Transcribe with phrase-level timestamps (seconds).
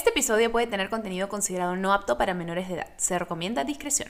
[0.00, 2.86] Este episodio puede tener contenido considerado no apto para menores de edad.
[2.96, 4.08] Se recomienda discreción.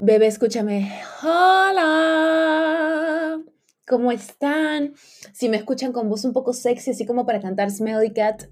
[0.00, 0.90] Bebé, escúchame.
[1.22, 2.62] Hola.
[3.86, 4.94] ¿Cómo están?
[5.34, 8.44] Si me escuchan con voz un poco sexy, así como para cantar Smelly Cat,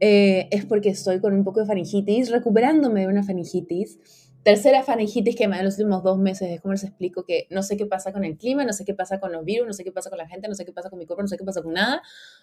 [0.00, 3.98] eh, es porque estoy con un poco de faringitis, recuperándome de una faringitis.
[4.46, 6.48] Tercera faringitis que me da en los últimos dos meses.
[6.48, 8.94] Es como les explico que no sé qué pasa con el clima, no sé qué
[8.94, 10.88] pasa con los virus, no sé qué pasa con la gente, no sé qué pasa
[10.88, 12.00] con mi cuerpo, no sé qué pasa con nada.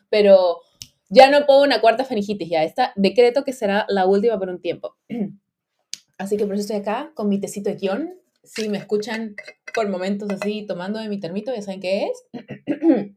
[0.10, 0.60] Pero
[1.08, 2.50] ya no puedo una cuarta faringitis.
[2.50, 4.98] Ya está decreto que será la última por un tiempo.
[6.18, 8.14] Así que por eso estoy acá con mi tecito de guion.
[8.44, 9.38] Si me escuchan
[9.74, 12.26] por momentos así tomando de mi termito, ya saben qué es.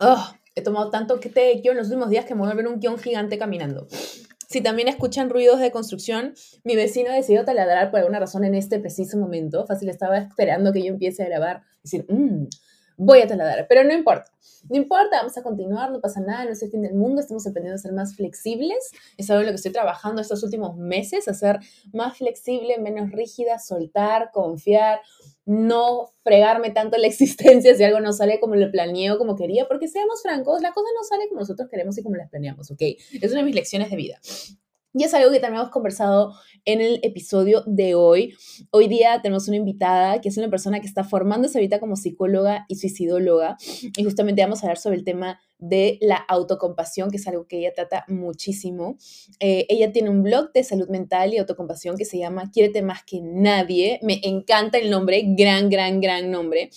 [0.00, 2.68] oh, he tomado tanto té de guion los últimos días que me voy a ver
[2.68, 3.88] un guion gigante caminando.
[4.48, 6.32] Si también escuchan ruidos de construcción,
[6.64, 9.66] mi vecino decidió taladrar por alguna razón en este preciso momento.
[9.66, 11.62] Fácil, estaba esperando que yo empiece a grabar.
[11.82, 12.46] Decir, mmm,
[12.98, 13.66] voy a taladrar.
[13.66, 14.30] Pero no importa.
[14.68, 17.22] No importa, vamos a continuar, no pasa nada, no es el fin del mundo.
[17.22, 18.90] Estamos aprendiendo a ser más flexibles.
[19.16, 21.60] Es algo en lo que estoy trabajando estos últimos meses, a ser
[21.94, 25.00] más flexible, menos rígida, soltar, confiar
[25.48, 29.88] no fregarme tanto la existencia si algo no sale como lo planeo, como quería, porque
[29.88, 32.82] seamos francos, la cosa no sale como nosotros queremos y como las planeamos, ¿ok?
[33.22, 34.20] Es una de mis lecciones de vida.
[34.98, 38.34] Y es algo que también hemos conversado en el episodio de hoy.
[38.72, 42.66] Hoy día tenemos una invitada que es una persona que está formándose ahorita como psicóloga
[42.66, 43.56] y suicidóloga.
[43.96, 47.58] Y justamente vamos a hablar sobre el tema de la autocompasión, que es algo que
[47.58, 48.96] ella trata muchísimo.
[49.38, 53.04] Eh, ella tiene un blog de salud mental y autocompasión que se llama Quiérete más
[53.04, 54.00] que nadie.
[54.02, 56.70] Me encanta el nombre, gran, gran, gran nombre.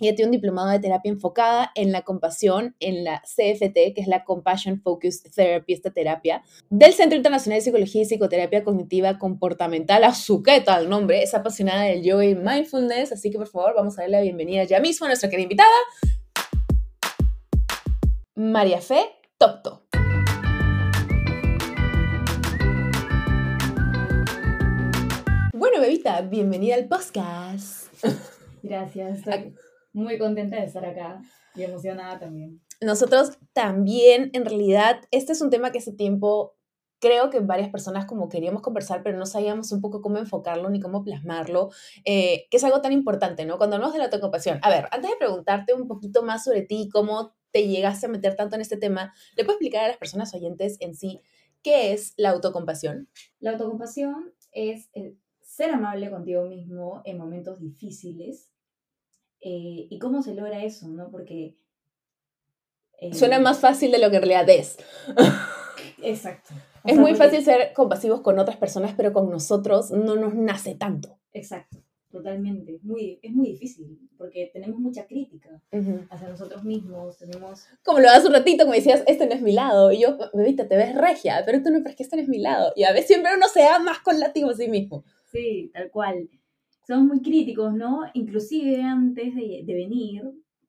[0.00, 4.06] Ella tiene un diplomado de terapia enfocada en la compasión, en la CFT, que es
[4.06, 10.04] la Compassion Focused Therapy, esta terapia, del Centro Internacional de Psicología y Psicoterapia Cognitiva Comportamental.
[10.04, 13.74] A su qué tal nombre, es apasionada del yoga y mindfulness, así que por favor
[13.74, 15.70] vamos a darle la bienvenida ya mismo a nuestra querida invitada,
[18.34, 19.00] María Fe
[19.38, 19.82] Topto.
[25.54, 27.86] Bueno, bebita, bienvenida al podcast.
[28.62, 29.54] Gracias, estoy
[29.96, 31.22] muy contenta de estar acá
[31.54, 32.60] y emocionada también.
[32.80, 36.54] Nosotros también, en realidad, este es un tema que hace tiempo
[36.98, 40.80] creo que varias personas como queríamos conversar, pero no sabíamos un poco cómo enfocarlo ni
[40.80, 41.70] cómo plasmarlo,
[42.04, 43.58] eh, que es algo tan importante, ¿no?
[43.58, 44.58] Cuando hablamos de la autocompasión.
[44.62, 48.36] A ver, antes de preguntarte un poquito más sobre ti, cómo te llegaste a meter
[48.36, 51.20] tanto en este tema, ¿le puedo explicar a las personas oyentes en sí
[51.62, 53.08] qué es la autocompasión?
[53.40, 58.50] La autocompasión es el ser amable contigo mismo en momentos difíciles
[59.40, 61.10] eh, y cómo se logra eso, ¿no?
[61.10, 61.56] Porque...
[62.98, 64.78] Eh, Suena más fácil de lo que en realidad es.
[66.02, 66.54] Exacto.
[66.84, 71.18] es muy fácil ser compasivos con otras personas, pero con nosotros no nos nace tanto.
[71.32, 71.78] Exacto.
[72.10, 75.60] Totalmente, muy, es muy difícil porque tenemos mucha crítica
[76.08, 77.66] hacia nosotros mismos, tenemos...
[77.84, 80.66] Como lo hace un ratito, como decías, este no es mi lado, y yo, bebita,
[80.66, 82.92] te ves regia, pero tú no crees que este no es mi lado, y a
[82.92, 85.04] veces siempre uno se da más con látigo a sí mismo.
[85.30, 86.30] Sí, tal cual.
[86.86, 88.00] Somos muy críticos, ¿no?
[88.14, 90.22] Inclusive antes de, de venir,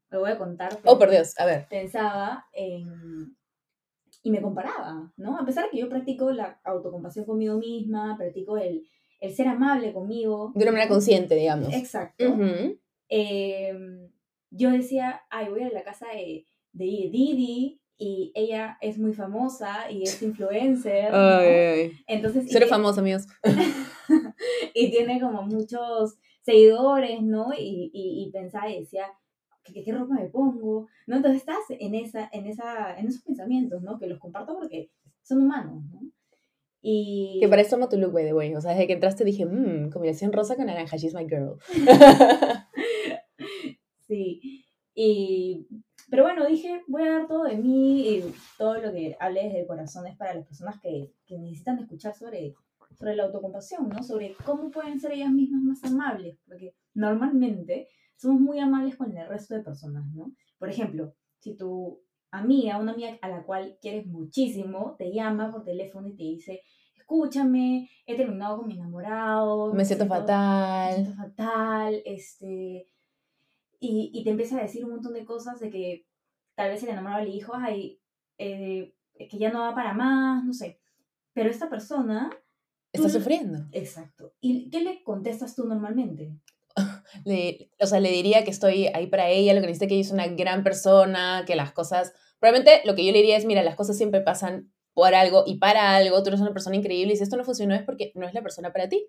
[0.09, 0.79] me voy a contar...
[0.85, 1.67] Oh, por Dios, a ver.
[1.69, 3.35] Pensaba en...
[4.23, 5.37] Y me comparaba, ¿no?
[5.37, 8.83] A pesar de que yo practico la autocompasión conmigo misma, practico el
[9.19, 10.51] el ser amable conmigo.
[10.55, 11.73] De una manera consciente, digamos.
[11.73, 12.37] Exacto.
[13.09, 14.09] Em,
[14.51, 19.89] yo decía, ay, voy a la casa de, de Didi y ella es muy famosa
[19.89, 21.13] y es influencer.
[21.13, 23.27] Ay, Entonces, Ser famosa, amigos.
[24.77, 27.47] y tiene como muchos seguidores, ¿no?
[27.57, 29.05] Y, y, pensaba y decía,
[29.63, 30.87] ¿qué, ¿qué, ropa me pongo?
[31.07, 31.15] ¿No?
[31.15, 33.97] Entonces estás en, esa, en, esa, en esos pensamientos, ¿no?
[33.97, 34.91] Que los comparto porque
[35.23, 36.01] son humanos, ¿no?
[36.81, 37.39] Y...
[37.41, 38.55] Que para eso amo tu look, by the way.
[38.55, 41.57] O sea, desde que entraste dije, mmm, combinación rosa con naranja, she's my girl.
[44.07, 44.63] sí.
[44.93, 45.67] Y...
[46.09, 49.61] Pero bueno, dije, voy a dar todo de mí y todo lo que hable desde
[49.61, 52.55] el corazón es para las personas que, que necesitan escuchar sobre,
[52.97, 54.03] sobre la autocompasión, ¿no?
[54.03, 59.27] Sobre cómo pueden ser ellas mismas más amables, porque normalmente somos muy amables con el
[59.27, 60.31] resto de personas, ¿no?
[60.57, 62.01] Por ejemplo, si tu
[62.31, 66.61] amiga, una amiga a la cual quieres muchísimo, te llama por teléfono y te dice,
[66.95, 69.73] escúchame, he terminado con mi enamorado.
[69.73, 70.97] Me, siento, fatal.
[70.97, 72.87] Me siento fatal, este...
[73.79, 76.07] Y, y, te empieza a decir un montón de cosas de que
[76.55, 78.01] tal vez el enamorado le dijo, ay,
[78.39, 80.79] eh, que ya no va para más, no sé.
[81.33, 82.31] Pero esta persona...
[82.93, 83.67] Está sufriendo.
[83.71, 84.33] Exacto.
[84.39, 86.33] ¿Y qué le contestas tú normalmente?
[87.25, 90.01] Le, o sea, le diría que estoy ahí para ella, lo que necesita que ella
[90.01, 92.13] es una gran persona, que las cosas...
[92.39, 95.57] Probablemente lo que yo le diría es, mira, las cosas siempre pasan por algo y
[95.57, 98.27] para algo, tú eres una persona increíble y si esto no funcionó es porque no
[98.27, 99.07] es la persona para ti.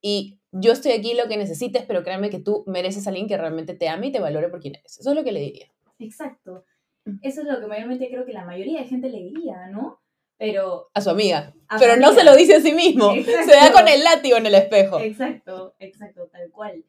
[0.00, 3.36] y yo estoy aquí lo que necesites, pero créanme que tú mereces a alguien que
[3.36, 4.98] realmente te ame y te valore por quien eres.
[4.98, 5.66] Eso es lo que le diría.
[5.98, 6.64] Exacto.
[7.04, 7.18] Mm.
[7.22, 10.00] Eso es lo que mayormente creo que la mayoría de gente le diría, ¿no?
[10.38, 10.90] Pero...
[10.94, 11.54] A su amiga.
[11.78, 13.14] pero no se lo dice a sí mismo.
[13.14, 14.98] Se da con el látigo en el espejo.
[14.98, 16.84] Exacto, exacto, tal cual.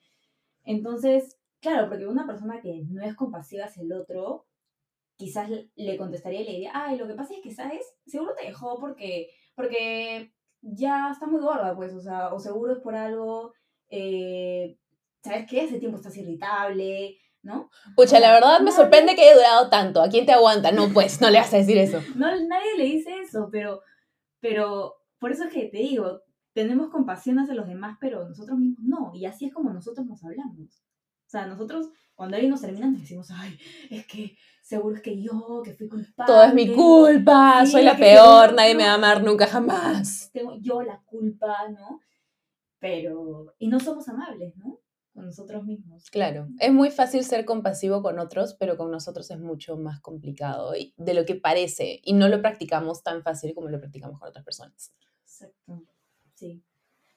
[0.63, 4.45] Entonces, claro, porque una persona que no es compasiva hacia el otro,
[5.15, 7.81] quizás le contestaría y le diría, ay, lo que pasa es que, ¿sabes?
[8.05, 12.79] Seguro te dejó porque, porque ya está muy gorda, pues, o sea, o seguro es
[12.79, 13.53] por algo,
[13.89, 14.77] eh,
[15.23, 15.63] ¿sabes qué?
[15.63, 17.69] Ese tiempo estás irritable, ¿no?
[17.95, 20.01] Pucha, la verdad me sorprende que haya durado tanto.
[20.01, 20.71] ¿A quién te aguanta?
[20.71, 22.01] No, pues, no le vas a decir eso.
[22.15, 23.81] No, nadie le dice eso, pero,
[24.39, 26.21] pero por eso es que te digo,
[26.53, 29.11] tenemos compasión hacia los demás, pero nosotros mismos no.
[29.13, 30.83] Y así es como nosotros nos hablamos.
[31.27, 33.57] O sea, nosotros cuando alguien nos termina nos decimos, ay,
[33.91, 36.33] es que seguro es que yo, que fui culpable.
[36.33, 40.31] Todo es mi culpa, soy la peor, nadie me va a amar nunca jamás.
[40.33, 42.01] Tengo yo la culpa, ¿no?
[42.79, 44.79] Pero, y no somos amables, ¿no?
[45.15, 46.09] Con nosotros mismos.
[46.11, 50.73] Claro, es muy fácil ser compasivo con otros, pero con nosotros es mucho más complicado
[50.73, 54.43] de lo que parece y no lo practicamos tan fácil como lo practicamos con otras
[54.43, 54.93] personas.
[55.23, 55.83] Exacto,
[56.33, 56.61] sí.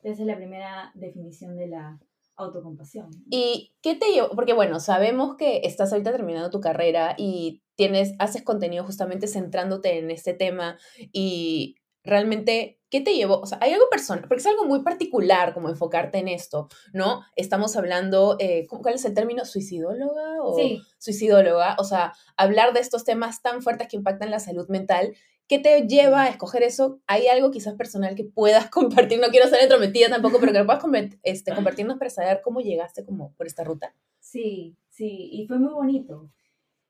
[0.05, 1.99] Esa es la primera definición de la
[2.37, 3.11] autocompasión.
[3.31, 4.31] ¿Y qué te llevó?
[4.31, 9.99] Porque bueno, sabemos que estás ahorita terminando tu carrera y tienes, haces contenido justamente centrándote
[9.99, 10.79] en este tema
[11.13, 11.75] y
[12.05, 13.41] realmente, ¿qué te llevó?
[13.41, 17.23] O sea, hay algo personal, porque es algo muy particular como enfocarte en esto, ¿no?
[17.37, 19.45] Estamos hablando, eh, ¿cuál es el término?
[19.45, 20.43] ¿Suicidóloga?
[20.43, 20.83] O sí.
[20.99, 25.15] Suicidóloga, o sea, hablar de estos temas tan fuertes que impactan la salud mental
[25.49, 27.01] ¿Qué te lleva a escoger eso?
[27.07, 29.19] ¿Hay algo quizás personal que puedas compartir?
[29.19, 30.85] No quiero ser entrometida tampoco, pero que lo puedas
[31.23, 33.95] este, compartirnos para saber cómo llegaste como por esta ruta.
[34.21, 36.31] Sí, sí, y fue muy bonito.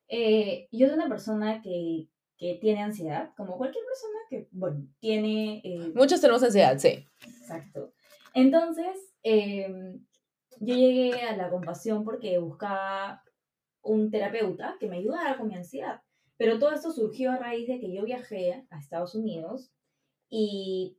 [0.09, 5.61] Eh, yo soy una persona que, que, tiene ansiedad, como cualquier persona que, bueno, tiene...
[5.64, 7.05] Eh, Muchos tenemos ansiedad, sí.
[7.26, 7.93] Exacto.
[8.32, 10.05] Entonces, em,
[10.61, 13.23] yo llegué a la compasión porque buscaba
[13.82, 16.02] un terapeuta que me ayudara con mi ansiedad.
[16.37, 19.73] Pero todo esto surgió a raíz de que yo viajé a Estados Unidos
[20.31, 20.99] y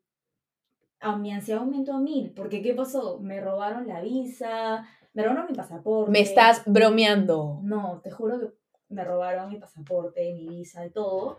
[1.00, 3.20] a mi ansiedad aumentó a mil, porque ¿qué pasó?
[3.20, 6.12] Me robaron la visa, me robaron mi pasaporte.
[6.12, 7.62] Me estás bromeando.
[7.64, 8.59] No, te juro que
[8.90, 11.38] me robaron mi pasaporte, mi visa y todo.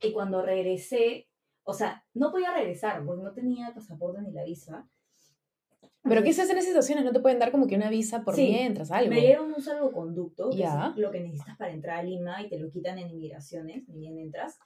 [0.00, 1.28] Y cuando regresé,
[1.64, 4.86] o sea, no podía regresar porque no tenía el pasaporte ni la visa.
[6.02, 7.04] ¿Pero qué se hace en esas situaciones?
[7.04, 9.08] ¿No te pueden dar como que una visa por mientras, algo?
[9.08, 12.58] Me dieron un salvoconducto, que es lo que necesitas para entrar a Lima y te
[12.58, 14.58] lo quitan en inmigraciones, ni bien entras.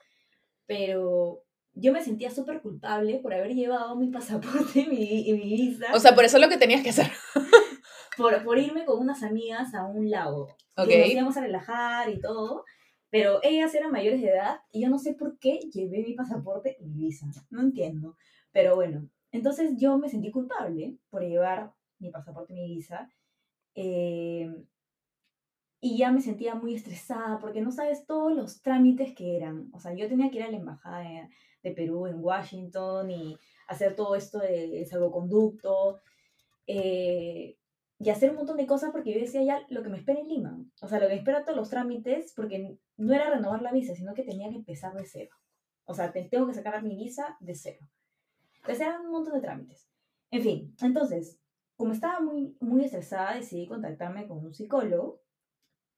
[0.66, 1.44] Pero
[1.74, 5.86] yo me sentía súper culpable por haber llevado mi pasaporte y mi, mi, visa.
[5.94, 7.06] O sea, por eso es lo que tenías que hacer.
[8.18, 10.48] por, por irme con unas amigas a un lago.
[10.76, 12.64] Que nos íbamos a relajar y todo.
[13.10, 16.76] Pero ellas eran mayores de edad y yo no sé por qué llevé mi pasaporte
[16.78, 17.26] y mi visa.
[17.48, 18.16] No entiendo.
[18.52, 23.10] Pero bueno, entonces yo me sentí culpable por llevar mi pasaporte y mi visa.
[23.74, 24.52] Eh,
[25.80, 29.70] y ya me sentía muy estresada porque no sabes todos los trámites que eran.
[29.72, 31.28] O sea, yo tenía que ir a la embajada de,
[31.76, 36.00] Perú en Washington y hacer todo esto de salvoconducto
[36.66, 37.57] eh,
[37.98, 40.28] y hacer un montón de cosas porque yo decía ya lo que me espera en
[40.28, 40.64] Lima.
[40.80, 44.14] O sea, lo que espera todos los trámites porque no era renovar la visa, sino
[44.14, 45.34] que tenía que empezar de cero.
[45.84, 47.88] O sea, tengo que sacar mi visa de cero.
[48.56, 49.88] Entonces eran un montón de trámites.
[50.30, 51.40] En fin, entonces,
[51.76, 55.20] como estaba muy, muy estresada, decidí contactarme con un psicólogo.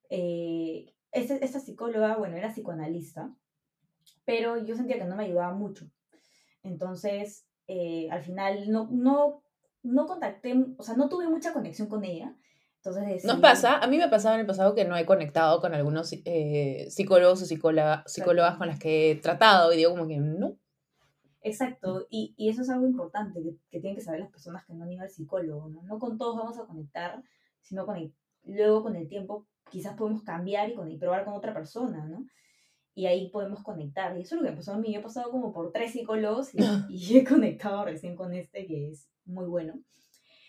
[0.08, 3.34] Eh, este, esta psicóloga, bueno, era psicoanalista,
[4.24, 5.90] pero yo sentía que no me ayudaba mucho.
[6.62, 9.42] Entonces, eh, al final no, no,
[9.82, 12.34] no contacté, o sea, no tuve mucha conexión con ella.
[12.76, 15.74] Entonces Nos pasa, a mí me pasaba en el pasado que no he conectado con
[15.74, 20.56] algunos eh, psicólogos o psicólogas con las que he tratado y digo como que no,
[21.42, 24.74] Exacto, y, y, eso es algo importante que, que, tienen que saber las personas que
[24.74, 25.82] no han ido al psicólogo, ¿no?
[25.84, 27.22] No con todos vamos a conectar,
[27.62, 31.32] sino con el, luego con el tiempo quizás podemos cambiar y, con, y probar con
[31.32, 32.26] otra persona, ¿no?
[32.94, 34.16] Y ahí podemos conectar.
[34.18, 34.92] Y eso es lo que me pasó a mí.
[34.92, 36.58] Yo he pasado como por tres psicólogos y,
[36.90, 39.80] y he conectado recién con este que es muy bueno.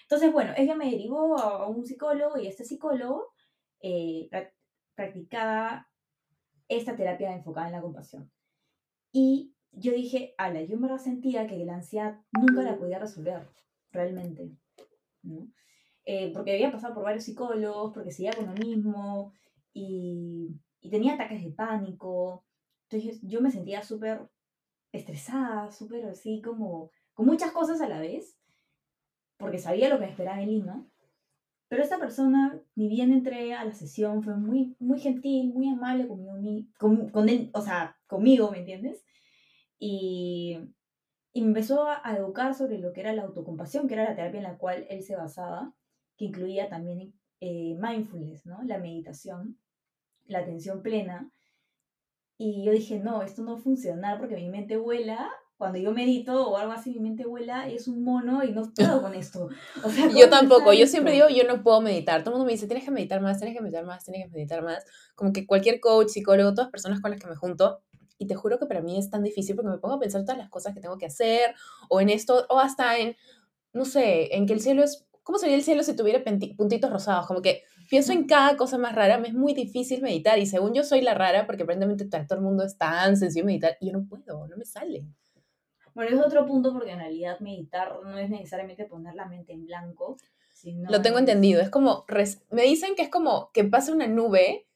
[0.03, 3.33] Entonces, bueno, ella me derivó a, un psicólogo y este psicólogo
[3.81, 4.29] eh,
[4.93, 5.87] practicaba
[6.67, 8.31] esta terapia enfocada en la compasión.
[9.11, 13.47] Y yo dije, ala, yo me sentía que la ansiedad nunca la podía resolver,
[13.91, 14.51] realmente.
[15.23, 15.47] ¿no?
[16.05, 19.33] Eh, porque había pasado por varios psicólogos, porque seguía con lo mismo
[19.73, 20.49] y,
[20.81, 22.45] y tenía ataques de pánico.
[22.89, 24.29] Entonces yo me sentía súper
[24.91, 28.37] estresada, súper así como con muchas cosas a la vez,
[29.41, 30.87] porque sabía lo que me esperaba en Lima.
[31.67, 36.07] Pero esta persona, ni bien entré a la sesión, fue muy, muy gentil, muy amable
[36.07, 39.05] conmigo, con, con él, o sea, conmigo, ¿me entiendes?
[39.79, 40.57] Y,
[41.33, 44.39] y me empezó a, educar sobre lo que era la autocompasión, que era la terapia
[44.39, 45.73] en la cual él se basaba,
[46.17, 48.61] que incluía también eh, mindfulness, ¿no?
[48.63, 49.57] La meditación,
[50.25, 51.31] la atención plena.
[52.37, 55.91] Y yo dije, no, esto no va a funcionar porque mi mente vuela cuando yo
[55.91, 59.47] medito o algo así, mi mente vuela es un mono y no puedo con esto.
[60.17, 62.23] yo tampoco, yo siempre digo, yo no puedo meditar.
[62.23, 64.31] Todo el mundo me dice, tienes que meditar más, tienes que meditar más, tienes que
[64.31, 64.83] meditar más.
[65.13, 67.83] Como que cualquier coach, psicólogo, todas las personas con las que me junto,
[68.17, 70.39] y te juro que para mí es tan difícil porque me pongo a pensar todas
[70.39, 71.53] las cosas que tengo que hacer,
[71.89, 73.15] o en esto, o hasta en,
[73.71, 76.23] no sé, en que el cielo es, ¿cómo sería el cielo si tuviera
[76.57, 77.27] puntitos rosados?
[77.27, 80.73] Como que pienso en cada cosa más rara, me es muy difícil meditar, y según
[80.73, 83.93] yo soy la rara, porque aparentemente todo el mundo es tan sencillo meditar, y yo
[83.93, 85.05] no puedo, no me sale.
[85.93, 89.65] Bueno, es otro punto porque en realidad meditar no es necesariamente poner la mente en
[89.65, 90.17] blanco.
[90.53, 92.05] Sino Lo tengo entendido, es como,
[92.51, 94.67] me dicen que es como que pase una nube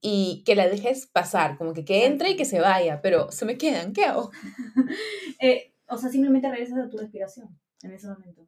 [0.00, 3.44] y que la dejes pasar, como que, que entre y que se vaya, pero se
[3.44, 4.30] me quedan, ¿qué hago?
[5.40, 8.46] Eh, o sea, simplemente regresas a tu respiración en ese momento.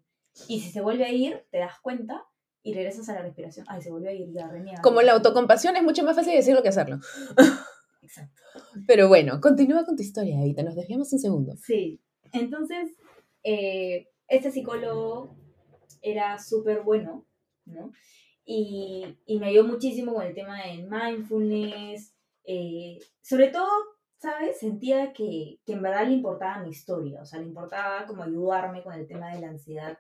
[0.49, 2.25] Y si se vuelve a ir, te das cuenta
[2.63, 3.67] y regresas a la respiración.
[3.69, 4.81] Ay, se vuelve a ir, ya reniega.
[4.81, 6.99] Como la autocompasión es mucho más fácil decirlo que hacerlo.
[8.03, 8.41] Exacto.
[8.87, 10.63] Pero bueno, continúa con tu historia, Evita.
[10.63, 11.57] Nos desviamos un segundo.
[11.57, 12.01] Sí.
[12.35, 12.97] Entonces,
[13.45, 15.37] eh, este psicólogo
[16.03, 17.25] era súper bueno,
[17.65, 17.93] ¿no?
[18.45, 22.15] Y, me ayudó muchísimo con el tema de mindfulness.
[22.45, 23.69] Eh, sobre todo,
[24.19, 24.59] ¿sabes?
[24.59, 28.83] Sentía que, que, en verdad le importaba mi historia, o sea, le importaba como ayudarme
[28.83, 29.99] con el tema de la ansiedad.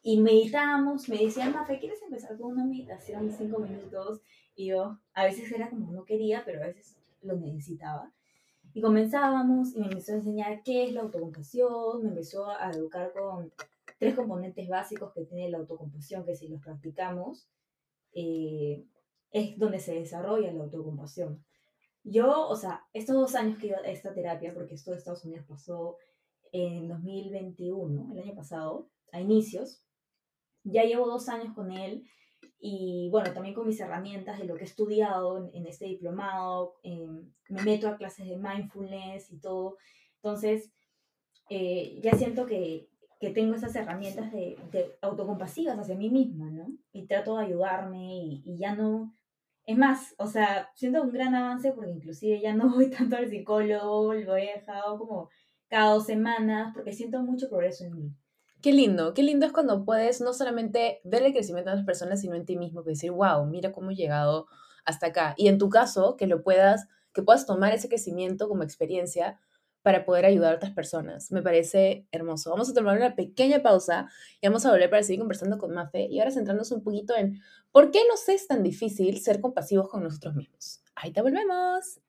[0.00, 4.22] Y meditábamos, me decía, Mafe, ¿quieres empezar con una meditación de cinco minutos?
[4.54, 8.12] Y yo, a veces era como no quería, pero a veces lo necesitaba.
[8.78, 13.12] Y comenzábamos y me empezó a enseñar qué es la autocompasión, me empezó a educar
[13.12, 13.52] con
[13.98, 17.48] tres componentes básicos que tiene la autocompasión, que si los practicamos,
[18.12, 18.84] eh,
[19.32, 21.44] es donde se desarrolla la autocompasión.
[22.04, 25.24] Yo, o sea, estos dos años que iba a esta terapia, porque esto de Estados
[25.24, 25.96] Unidos pasó
[26.52, 29.82] en 2021, el año pasado, a inicios,
[30.62, 32.04] ya llevo dos años con él
[32.60, 37.32] y bueno, también con mis herramientas de lo que he estudiado en, este diplomado, em,
[37.48, 39.76] me meto a clases de mindfulness y todo.
[40.16, 40.72] Entonces,
[41.50, 42.88] eh, ya siento que,
[43.20, 46.68] que, tengo esas herramientas de, de, autocompasivas hacia mí misma, ¿no?
[46.92, 49.14] Y trato de ayudarme y, y, ya no...
[49.66, 53.30] Es más, o sea, siento un gran avance porque inclusive ya no voy tanto al
[53.30, 55.30] psicólogo, lo he dejado como
[55.68, 58.12] cada dos semanas porque siento mucho progreso en mí.
[58.60, 62.20] Qué lindo, qué lindo es cuando puedes no solamente ver el crecimiento de las personas,
[62.20, 64.46] sino en ti mismo, que decir, wow, mira cómo he llegado
[64.84, 65.34] hasta acá.
[65.36, 69.38] Y en tu caso, que lo puedas, que puedas tomar ese crecimiento como experiencia
[69.82, 71.30] para poder ayudar a otras personas.
[71.30, 72.50] Me parece hermoso.
[72.50, 74.08] Vamos a tomar una pequeña pausa
[74.40, 77.40] y vamos a volver para seguir conversando con Mafe y ahora centrándonos un poquito en
[77.70, 80.82] por qué nos es tan difícil ser compasivos con nosotros mismos.
[80.96, 82.07] Ahí te volvemos.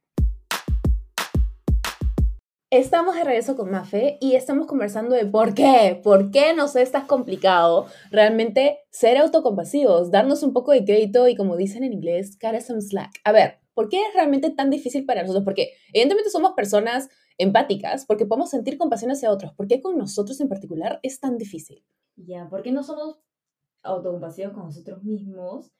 [2.72, 6.92] Estamos de regreso con Mafe y estamos conversando de por qué, por qué nos es
[6.92, 12.38] tan complicado realmente ser autocompasivos, darnos un poco de crédito y como dicen en inglés,
[12.40, 13.10] cut some slack.
[13.24, 15.44] A ver, ¿por qué es realmente tan difícil para nosotros?
[15.44, 17.10] Porque evidentemente somos personas
[17.40, 19.52] empáticas, porque podemos sentir compasión hacia otros.
[19.54, 21.84] ¿Por qué con nosotros en particular es tan difícil?
[22.18, 23.18] Ya, ¿por qué no somos
[23.82, 25.72] autocompasivos con nosotros mismos?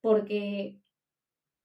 [0.00, 0.80] Porque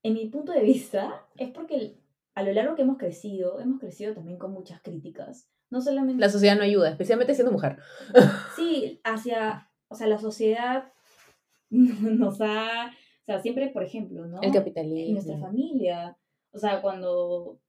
[0.02, 2.01] en mi punto de vista es porque
[2.42, 5.50] a lo largo que hemos crecido, hemos crecido también con muchas críticas.
[5.70, 6.22] No solamente...
[6.22, 7.78] La sociedad no ayuda, especialmente siendo mujer.
[8.56, 10.92] Sí, hacia, o sea, la sociedad
[11.70, 14.42] nos ha, o sea, siempre, por ejemplo, ¿no?
[14.42, 15.08] El capitalismo.
[15.08, 16.18] En nuestra familia,
[16.52, 17.60] o sea, cuando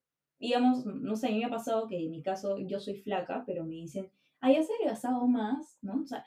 [0.43, 3.45] digamos, no sé, a mí me ha pasado que en mi caso yo soy flaca,
[3.47, 4.11] pero me dicen,
[4.41, 6.03] ay, has adelgazado más, ¿no?
[6.03, 6.25] O sea,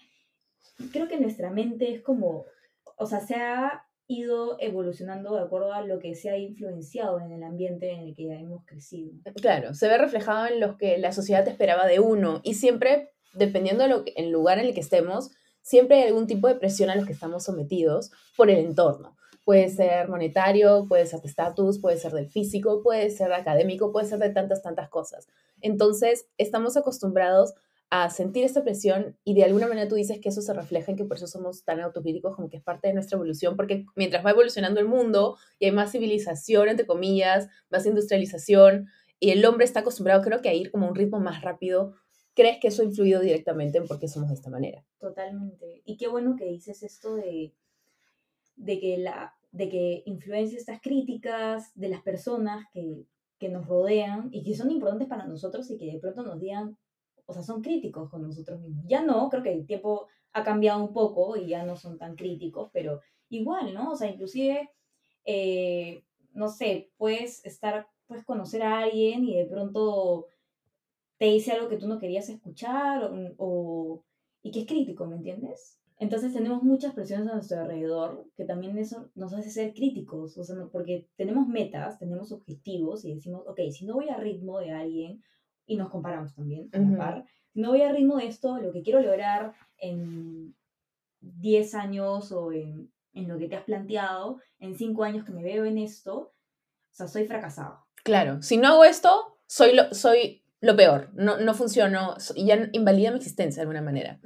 [0.94, 2.46] creo que nuestra mente es como,
[2.98, 7.32] o sea, se ha ido evolucionando de acuerdo a lo que se ha influenciado en
[7.32, 9.12] el ambiente en el que hemos crecido.
[9.42, 13.84] Claro, se ve reflejado en lo que la sociedad esperaba de uno y siempre, dependiendo
[13.84, 15.32] del lugar en el que estemos,
[15.62, 19.18] siempre hay algún tipo de presión a los que estamos sometidos por el entorno.
[19.44, 24.08] Puede ser monetario, puede ser de estatus, puede ser del físico, puede ser académico, puede
[24.08, 25.28] ser de tantas, tantas cosas.
[25.62, 27.54] Entonces, estamos acostumbrados
[28.04, 30.98] a sentir esta presión y de alguna manera tú dices que eso se refleja en
[30.98, 34.26] que por eso somos tan autocríticos como que es parte de nuestra evolución, porque mientras
[34.26, 38.88] va evolucionando el mundo y hay más civilización, entre comillas, más industrialización
[39.18, 41.96] y el hombre está acostumbrado creo que a ir como a un ritmo más rápido,
[42.34, 44.86] ¿crees que eso ha influido directamente en por qué somos de esta manera?
[45.00, 45.82] Totalmente.
[45.86, 47.54] Y qué bueno que dices esto de,
[48.58, 53.06] de que la de que influencia estas críticas de las personas que,
[53.40, 56.78] que nos rodean y que son importantes para nosotros y que de pronto nos digan
[57.26, 58.86] o sea, son críticos con nosotros mismos.
[58.88, 62.16] Ya no, creo que el tiempo ha cambiado un poco y ya no son tan
[62.16, 63.92] críticos, pero igual, ¿no?
[63.92, 64.70] O sea, inclusive,
[65.24, 66.04] eh,
[66.34, 70.28] no sé, puedes estar, puedes conocer a alguien y de pronto
[71.18, 74.04] te dice algo que tú no querías escuchar o,
[74.42, 75.80] y que es crítico, ¿me entiendes?
[75.98, 80.44] Entonces tenemos muchas presiones a nuestro alrededor, que también eso nos hace ser críticos, o
[80.44, 84.72] sea, porque tenemos metas, tenemos objetivos y decimos, ok, si no voy a ritmo de
[84.72, 85.24] alguien,
[85.66, 86.70] y nos comparamos también,
[87.54, 90.56] si no voy a ritmo de esto, lo que quiero lograr en
[91.22, 95.44] 10 años o en, en lo que te has planteado, en 5 años que me
[95.44, 96.34] veo en esto, o
[96.92, 97.86] sea, soy fracasado.
[98.04, 102.70] Claro, si no hago esto, soy lo, soy lo peor, no, no funciono y ya
[102.74, 104.20] invalida mi existencia de alguna manera.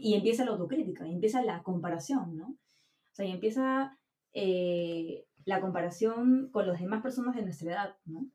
[0.00, 2.48] Y empieza la autocrítica, y empieza la comparación, ¿no?
[2.48, 3.96] O sea, y empieza
[4.32, 8.26] eh, la comparación con las demás personas de nuestra edad, ¿no?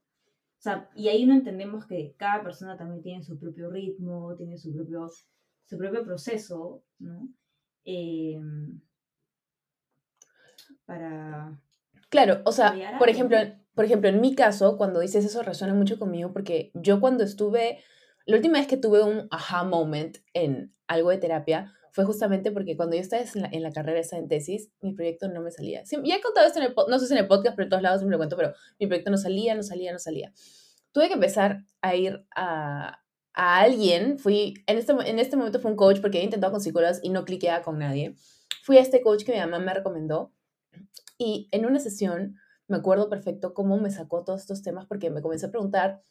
[0.59, 4.57] O sea, y ahí no entendemos que cada persona también tiene su propio ritmo, tiene
[4.57, 5.09] su propio,
[5.65, 7.29] su propio proceso, ¿no?
[7.85, 8.81] Em,
[10.85, 11.57] para...
[12.09, 13.37] Claro, o sea, por ejemplo,
[13.73, 17.79] por ejemplo, en mi caso, cuando dices eso resuena mucho conmigo porque yo cuando estuve,
[18.25, 22.75] la última vez que tuve un aha moment en algo de terapia fue justamente porque
[22.75, 25.51] cuando yo estaba en la, en la carrera esa en tesis, mi proyecto no me
[25.51, 25.83] salía.
[25.83, 27.83] ya he contado esto en el no sé si en el podcast, pero en todos
[27.83, 30.33] lados siempre lo cuento, pero mi proyecto no salía, no salía, no salía.
[30.91, 33.01] Tuve que empezar a ir a,
[33.33, 36.61] a alguien, fui, en este, en este momento fue un coach porque había intentado con
[36.61, 38.15] psicólogos y no cliqueaba con nadie.
[38.63, 40.33] Fui a este coach que mi mamá me recomendó
[41.17, 42.35] y en una sesión
[42.67, 46.01] me acuerdo perfecto cómo me sacó todos estos temas porque me comencé a preguntar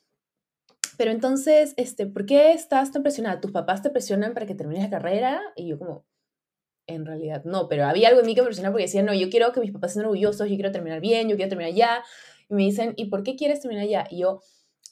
[0.98, 3.40] pero entonces, este, ¿por qué estás tan presionada?
[3.40, 5.40] ¿Tus papás te presionan para que termines la carrera?
[5.54, 6.04] Y yo como,
[6.88, 9.30] en realidad no, pero había algo en mí que me presionaba porque decía, no, yo
[9.30, 12.02] quiero que mis papás estén orgullosos, yo quiero terminar bien, yo quiero terminar ya.
[12.48, 14.08] Y me dicen, ¿y por qué quieres terminar ya?
[14.10, 14.40] Y yo,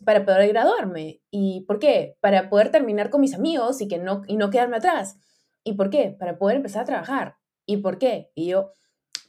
[0.04, 1.22] para poder graduarme.
[1.32, 2.16] ¿Y por qué?
[2.20, 5.18] Para poder terminar con mis amigos y, que no, y no quedarme atrás.
[5.64, 6.14] ¿Y por qué?
[6.16, 7.36] Para poder empezar a trabajar.
[7.64, 8.30] ¿Y por qué?
[8.36, 8.70] Y yo,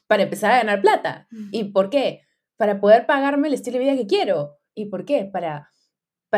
[0.06, 1.28] para empezar a ganar plata.
[1.52, 2.22] ¿Y por qué?
[2.56, 4.60] Para poder pagarme el estilo de vida que quiero.
[4.76, 5.26] ¿Y por qué?
[5.26, 5.72] Para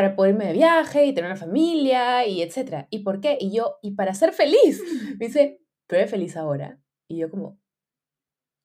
[0.00, 2.86] para poder irme de viaje y tener una familia y etcétera.
[2.88, 3.36] ¿Y por qué?
[3.38, 4.82] Y yo, y para ser feliz.
[5.18, 6.80] Me dice, pero eres feliz ahora.
[7.06, 7.58] Y yo como,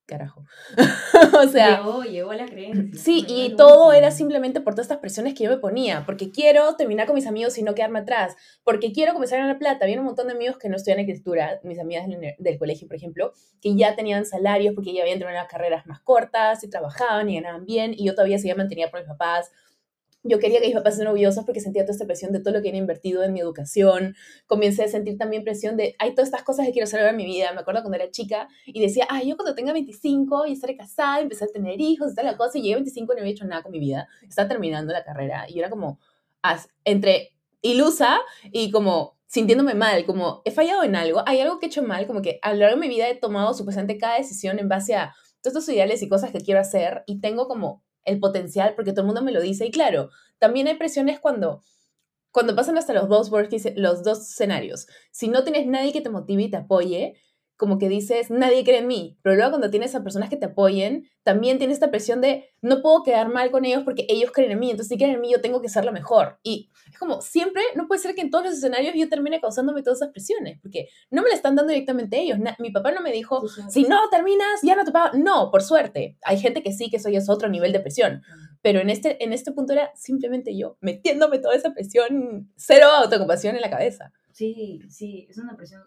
[0.05, 0.45] carajo.
[1.37, 2.97] o sea, llegó, llegó la creencia.
[2.97, 6.77] Sí, y todo era simplemente por todas estas presiones que yo me ponía, porque quiero
[6.77, 9.83] terminar con mis amigos y no quedarme atrás, porque quiero comenzar a ganar plata.
[9.83, 12.05] Había un montón de amigos que no estudian arquitectura, mis amigas
[12.39, 16.63] del, colegio, por ejemplo, que ya tenían salarios porque ya habían terminado carreras más cortas
[16.63, 19.51] y trabajaban y ganaban bien, y yo todavía seguía mantenida por mis papás
[20.27, 22.61] yo quería que mis papás estén orgullosos porque sentía toda esta presión de todo lo
[22.61, 24.15] que había invertido en mi educación.
[24.47, 27.25] Comencé a sentir también presión de, hay todas estas cosas que quiero hacer en mi
[27.25, 27.53] vida.
[27.53, 31.21] Me acuerdo cuando era chica y decía, ay, yo cuando tenga 25 y estaré casada,
[31.21, 32.57] empecé a tener hijos y tal la cosa.
[32.57, 34.07] Y llegué a 25 y no había hecho nada con mi vida.
[34.27, 35.99] Estaba terminando la carrera y era como,
[36.83, 38.19] entre ilusa
[38.51, 42.07] y como sintiéndome mal, como he fallado en algo, hay algo que he hecho mal,
[42.07, 44.95] como que a lo largo de mi vida he tomado supuestamente cada decisión en base
[44.95, 48.91] a todos estos ideales y cosas que quiero hacer y tengo como el potencial, porque
[48.91, 49.65] todo el mundo me lo dice.
[49.65, 51.63] Y claro, también hay presiones cuando,
[52.31, 53.31] cuando pasan hasta los dos,
[53.75, 54.87] los escenarios.
[55.11, 57.15] Si no tienes nadie que te motive y te apoye,
[57.57, 59.17] como que dices, nadie cree en mí.
[59.21, 62.81] Pero luego cuando tienes a personas que te apoyen, también tienes esta presión de, no
[62.81, 64.71] puedo quedar mal con ellos porque ellos creen en mí.
[64.71, 66.39] Entonces, si creen en mí, yo tengo que ser la mejor.
[66.43, 69.83] Y es como, siempre, no puede ser que en todos los escenarios yo termine causándome
[69.83, 72.37] todas esas presiones, porque no me la están dando directamente ellos.
[72.59, 75.17] mi papá no me dijo, si no terminas, ya no te pago.
[75.17, 76.17] No, por suerte.
[76.23, 78.21] Hay gente que sí, que eso ya es otro nivel de presión.
[78.61, 83.55] Pero en este, en este punto era simplemente yo, metiéndome toda esa presión, cero autocompasión
[83.55, 84.11] en la cabeza.
[84.31, 85.83] Sí, sí, es una presión.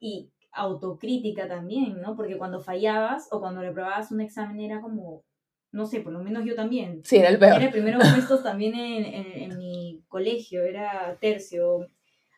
[0.00, 2.16] Y autocrítica también, ¿no?
[2.16, 5.24] Porque cuando fallabas o cuando reprobabas un examen era como,
[5.70, 7.00] no sé, por lo menos yo también.
[7.04, 7.54] Sí, era el peor.
[7.54, 11.88] Era el primero puestos también en, en, mi colegio, era tercio,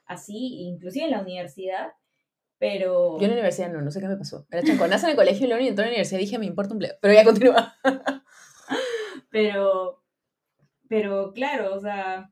[0.07, 1.93] así, inclusive en la universidad,
[2.59, 3.19] pero...
[3.19, 4.47] Yo en la universidad no, no sé qué me pasó.
[4.51, 6.79] Era chanconazo en el colegio y luego entró en la universidad dije, me importa un
[6.79, 7.75] pleo, pero ya continúa.
[9.31, 10.03] pero,
[10.89, 12.31] pero claro, o sea,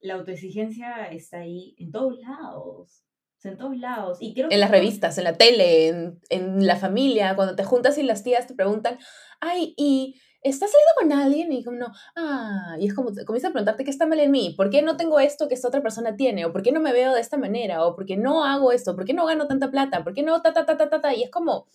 [0.00, 3.04] la autoexigencia está ahí en todos lados
[3.44, 4.18] en todos lados.
[4.20, 7.98] Y creo en las revistas, en la tele, en, en, la familia, cuando te juntas
[7.98, 8.98] y las tías te preguntan,
[9.40, 11.52] ay, ¿y estás saliendo con alguien?
[11.52, 14.54] Y como, no, ah, y es como, comienza a preguntarte qué está mal en mí,
[14.56, 16.44] ¿por qué no tengo esto que esta otra persona tiene?
[16.44, 17.86] ¿O por qué no me veo de esta manera?
[17.86, 18.94] ¿O por qué no hago esto?
[18.94, 20.04] ¿Por qué no gano tanta plata?
[20.04, 21.14] ¿Por qué no ta, ta, ta, ta, ta, ta?
[21.14, 21.66] Y es como,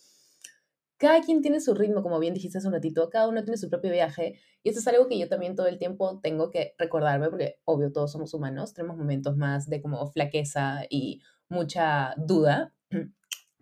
[0.98, 3.70] cada quien tiene su ritmo, como bien dijiste hace un ratito, cada uno tiene su
[3.70, 4.40] propio viaje.
[4.64, 7.92] Y esto es algo que yo también todo el tiempo tengo que recordarme, porque obvio
[7.92, 12.74] todos somos humanos, tenemos momentos más de como flaqueza y mucha duda,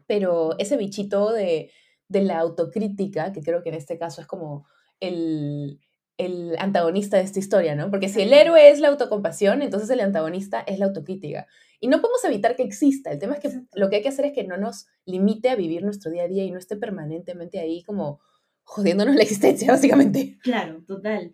[0.07, 1.71] pero ese bichito de,
[2.09, 4.67] la autocrítica, que creo que en este caso es como
[4.99, 5.79] el,
[6.17, 7.89] el antagonista de esta historia, ¿no?
[7.89, 11.47] Porque si el héroe es la autocompasión, entonces el antagonista es la autocrítica.
[11.79, 13.11] Y no podemos evitar que exista.
[13.11, 15.55] El tema es que lo que hay que hacer es que no nos limite a
[15.55, 18.21] vivir nuestro día a día y no esté permanentemente ahí como
[18.63, 20.37] jodiéndonos la existencia, básicamente.
[20.41, 21.33] Claro, total.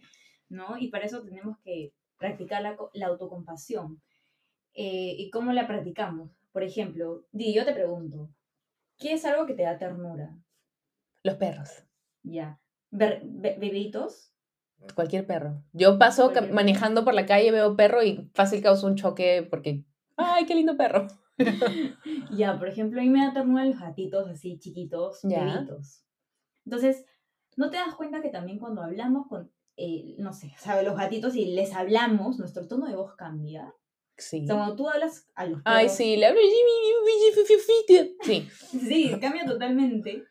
[0.50, 0.78] ¿No?
[0.78, 4.02] Y para eso tenemos que practicar la, la autocompasión.
[4.74, 6.32] Eh, ¿Y cómo la practicamos?
[6.52, 8.30] Por ejemplo, Di, yo te pregunto,
[8.98, 10.38] ¿qué es algo que te da ternura?
[11.24, 11.70] Los perros.
[12.24, 12.60] Ya.
[12.92, 13.22] Be-
[13.60, 14.34] ¿Bebitos?
[14.96, 15.64] Cualquier perro.
[15.74, 19.86] Yo paso manejando por la calle, veo perro y fácil causa un choque porque,
[20.18, 21.08] ¡ay, qué lindo perro!
[22.32, 25.46] Ya, por ejemplo, a mí me da ternura los gatitos así chiquitos, Ya.
[25.46, 26.06] bebitos.
[26.66, 27.06] Entonces,
[27.58, 30.84] ¿no te das cuenta que también cuando hablamos con, eh, no sé, ¿sabes?
[30.86, 33.74] Los gatitos y les hablamos, nuestro tono de voz cambia?
[34.22, 34.44] Sí.
[34.44, 36.40] O sea, cuando tú hablas a los Ay, perros, sí, le hablo.
[38.24, 38.48] Sí.
[38.88, 40.24] Sí, cambia totalmente.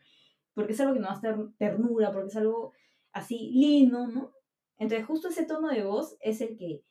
[0.55, 2.73] Porque es algo que nos ter- ternura, porque es algo
[3.13, 4.33] así lindo, ¿no?
[4.79, 6.85] Entonces, justo ese tono de voz es el que,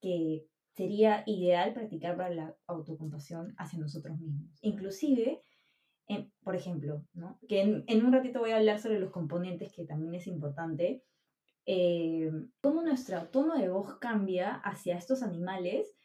[0.00, 4.58] que sería ideal practicar para la autocompasión hacia nosotros mismos.
[4.62, 5.42] Inclusive,
[6.06, 7.38] en- por ejemplo, ¿no?
[7.48, 11.02] Que en, en un ratito voy a hablar sobre los componentes, que también es importante.
[11.70, 12.30] eh,
[12.62, 15.97] cómo nuestro tono de voz cambia hacia estos animales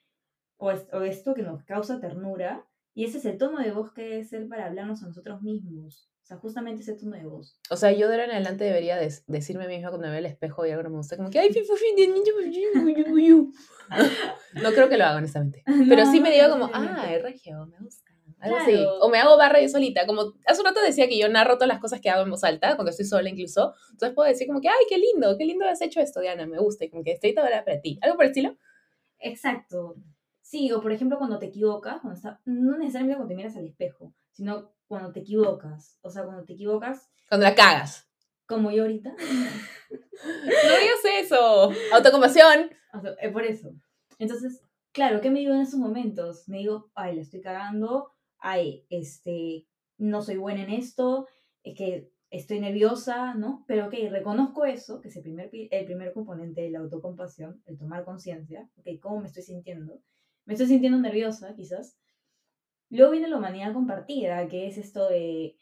[0.63, 3.91] o, es- o esto que nos causa ternura y ese es el tono de voz
[3.93, 6.09] que debe ser para hablarnos a nosotros mismos.
[6.21, 7.59] O sea, justamente ese tono de voz.
[7.69, 10.25] O sea, yo de ahora en adelante debería des- decirme misma cuando me veo al
[10.25, 13.17] espejo y algo no me gusta, como que, ay, fifu, fin, de niño, yu, yu,
[13.19, 13.51] yu".
[14.61, 15.63] No creo que lo haga, honestamente.
[15.89, 18.11] Pero sí me digo como, ah, es regio, me gusta.
[18.39, 18.71] Algo así.
[18.71, 18.99] Claro.
[18.99, 20.05] O me hago barra yo solita.
[20.05, 22.43] Como hace un rato decía que yo narro todas las cosas que hago en voz
[22.43, 23.73] alta, cuando estoy sola incluso.
[23.91, 26.59] Entonces puedo decir como que, ay, qué lindo, qué lindo has hecho esto, Diana, me
[26.59, 26.83] gusta.
[26.85, 27.99] Y como que estoy ahora para ti.
[28.01, 28.57] ¿Algo por el estilo?
[29.19, 29.95] Exacto.
[30.43, 33.65] Sí, o por ejemplo cuando te equivocas, cuando está, no necesariamente cuando te miras al
[33.65, 35.97] espejo, sino cuando te equivocas.
[36.03, 38.07] O sea, cuando te equivocas, Cuando la cagas.
[38.45, 39.09] como yo ahorita.
[39.09, 41.71] No digas eso.
[41.93, 42.69] Autocompasión.
[42.93, 43.73] O sea, eh, por eso.
[44.19, 46.47] Entonces, claro, ¿qué me digo en esos momentos?
[46.47, 49.65] Me digo, ay, la estoy cagando, ay, este,
[49.97, 51.27] no soy buena en esto,
[51.63, 53.63] es que estoy nerviosa, ¿no?
[53.67, 57.77] Pero ok, reconozco eso, que es el primer, el primer componente de la autocompasión, el
[57.77, 59.99] tomar conciencia, ok, ¿cómo me estoy sintiendo?
[60.45, 61.97] Me estoy sintiendo nerviosa, quizás.
[62.89, 65.55] Luego viene la humanidad compartida, que es esto de,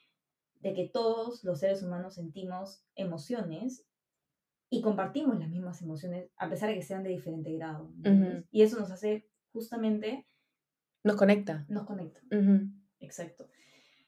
[0.59, 3.85] de que todos los seres humanos sentimos emociones
[4.69, 7.93] y compartimos las mismas emociones, a pesar de que sean de diferente grado.
[8.51, 10.27] Y eso nos hace justamente,
[11.03, 11.65] Nos conecta.
[11.69, 12.21] nos conecta.
[12.99, 13.49] Exacto.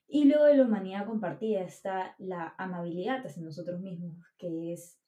[0.08, 5.00] Y luego de la humanidad compartida está la amabilidad hacia nosotros mismos, que es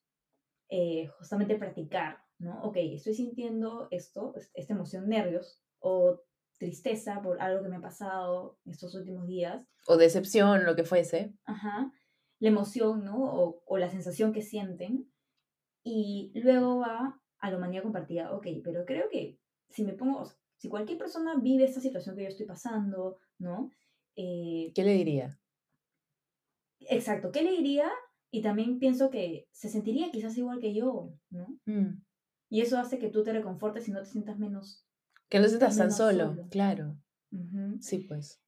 [0.69, 2.61] eh, justamente practicar, ¿no?
[2.63, 6.21] Ok, estoy sintiendo esto, es- esta emoción, nervios o
[6.57, 9.67] tristeza por algo que me ha pasado estos últimos días.
[9.87, 11.33] O decepción, lo que fuese.
[11.45, 11.91] Ajá.
[12.39, 13.17] La emoción, ¿no?
[13.23, 15.11] O, o la sensación que sienten.
[15.83, 18.31] Y luego va a la humanidad compartida.
[18.33, 22.15] Ok, pero creo que si me pongo, o sea, si cualquier persona vive esta situación
[22.15, 23.69] que yo estoy pasando, ¿no?
[24.15, 25.39] Eh, ¿Qué le diría?
[26.87, 27.89] exacto, ¿qué le diría?
[28.31, 31.47] Y también pienso que se sentiría quizás igual que yo, ¿no?
[31.65, 32.03] Mm.
[32.49, 34.85] Y eso hace que tú te reconfortes y no te sientas menos.
[35.29, 36.29] Que no estás tan solo.
[36.29, 36.47] solo.
[36.49, 36.97] Claro.
[37.81, 38.41] Sí, pues.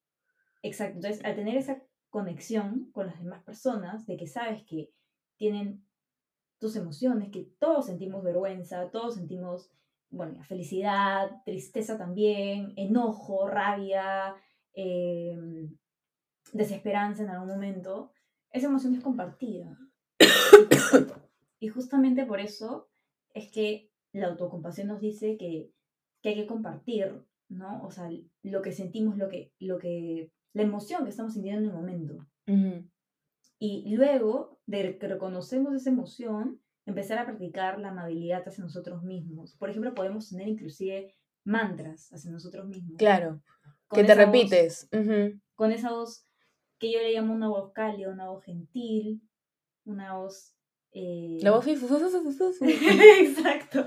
[0.62, 0.96] Exacto.
[0.98, 4.92] Entonces, al tener esa conexión con las demás personas, de que sabes que
[5.36, 5.86] tienen
[6.60, 9.72] tus emociones, que todos sentimos vergüenza, todos sentimos,
[10.10, 14.36] bueno, felicidad, tristeza también, enojo, rabia,
[14.74, 15.78] em,
[16.54, 18.12] desesperanza en algún momento,
[18.52, 19.78] esa emoción es compartida.
[21.60, 22.90] y justamente por eso
[23.34, 25.72] es que la autocompasión nos dice que,
[26.22, 27.84] que hay que compartir, ¿no?
[27.84, 28.10] O sea,
[28.44, 32.28] lo que sentimos, lo que, lo que, la emoción que estamos sintiendo en el momento.
[33.60, 39.56] Y luego de que reconocemos esa emoción, empezar a practicar la amabilidad hacia nosotros mismos.
[39.58, 42.98] Por ejemplo, podemos tener inclusive mantras hacia nosotros mismos.
[42.98, 43.42] Claro.
[43.88, 44.90] Con Que te voz- repites.
[45.56, 46.26] Con esa voz
[46.78, 49.22] que yo le llamo una voz cálida, una voz gentil,
[49.86, 50.54] una voz...
[51.00, 51.68] eh, La voz.
[53.20, 53.86] Exacto.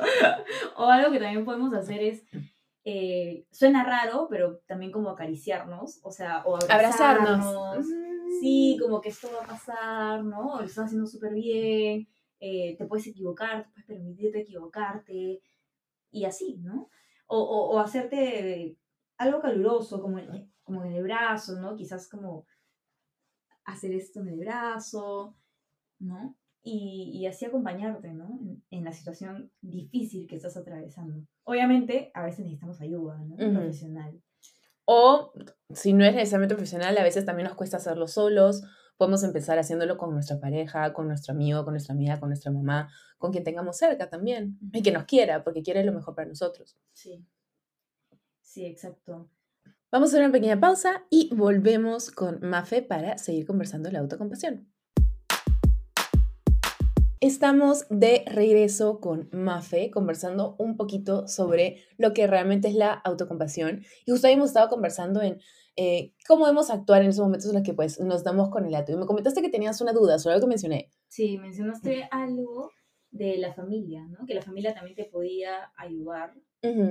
[0.77, 2.23] O algo que también podemos hacer es,
[2.85, 7.45] eh, suena raro, pero también como acariciarnos, o sea, o abrazarnos.
[7.45, 7.87] Abrazarnos.
[8.41, 10.61] Sí, como que esto va a pasar, ¿no?
[10.61, 15.43] Lo estás haciendo súper bien, eh, te puedes equivocar, te puedes permitirte equivocarte,
[16.13, 16.91] y así, ¿no?
[17.27, 18.77] O, o, o hacerte
[19.19, 21.75] algo caluroso, como en, como en el brazo, ¿no?
[21.75, 22.47] Quizás como
[23.65, 25.37] hacer esto en el brazo,
[25.99, 26.37] ¿no?
[26.63, 28.39] Y, y así acompañarte, ¿no?
[28.43, 31.27] En, en la situación difícil que estás atravesando.
[31.45, 33.35] Obviamente, a veces necesitamos ayuda, ¿no?
[33.35, 33.55] Ujú.
[33.55, 34.21] Profesional.
[34.85, 35.33] O
[35.73, 38.63] si no es necesariamente profesional, a veces también nos cuesta hacerlo solos.
[38.99, 42.91] Podemos empezar haciéndolo con nuestra pareja, con nuestro amigo, con nuestra amiga, con nuestra mamá,
[43.17, 44.59] con quien tengamos cerca también.
[44.73, 46.77] Y que nos quiera, porque quiere lo mejor para nosotros.
[46.93, 47.25] Sí.
[48.43, 49.31] Sí, exacto.
[49.91, 54.01] Vamos a hacer una pequeña pausa y volvemos con Mafe para seguir conversando de la
[54.01, 54.71] autocompasión.
[57.23, 63.83] Estamos de regreso con Mafe, conversando un poquito sobre lo que realmente es la autocompasión.
[64.07, 65.39] Y justo habíamos estado conversando en
[65.77, 68.75] eh, cómo debemos actuar en esos momentos en los que pues, nos damos con el
[68.75, 68.93] ato.
[68.93, 70.91] Y me comentaste que tenías una duda sobre algo que mencioné.
[71.09, 72.71] Sí, mencionaste algo
[73.11, 74.25] de la familia, ¿no?
[74.25, 76.33] Que la familia también te podía ayudar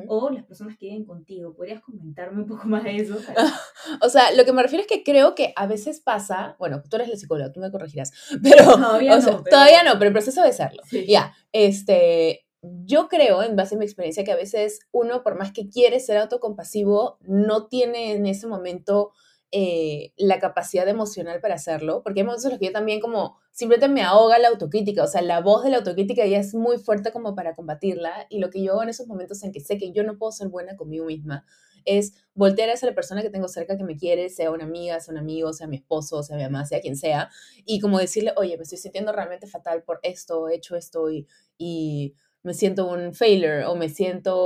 [0.07, 1.53] o las personas que viven contigo.
[1.53, 3.17] ¿Podrías comentarme un poco más de eso?
[4.01, 6.95] o sea, lo que me refiero es que creo que a veces pasa, bueno, tú
[6.95, 8.11] eres la psicóloga, tú me corregirás,
[8.43, 9.43] pero todavía, no, pero...
[9.43, 10.81] todavía no, pero el proceso de serlo.
[11.07, 15.51] Ya, este, yo creo, en base a mi experiencia, que a veces uno, por más
[15.51, 19.11] que quiere ser autocompasivo, no tiene en ese momento
[19.51, 23.37] eh, la capacidad emocional para hacerlo, porque hay momentos en los que yo también como
[23.51, 26.77] simplemente me ahoga la autocrítica, o sea, la voz de la autocrítica ya es muy
[26.77, 29.77] fuerte como para combatirla y lo que yo hago en esos momentos en que sé
[29.77, 31.45] que yo no puedo ser buena conmigo misma
[31.85, 35.13] es voltear a esa persona que tengo cerca que me quiere, sea una amiga, sea
[35.13, 37.29] un amigo, sea mi esposo, sea mi mamá, sea quien sea,
[37.65, 42.15] y como decirle, oye, me estoy sintiendo realmente fatal por esto, he hecho esto y
[42.43, 44.37] me siento un failure o me siento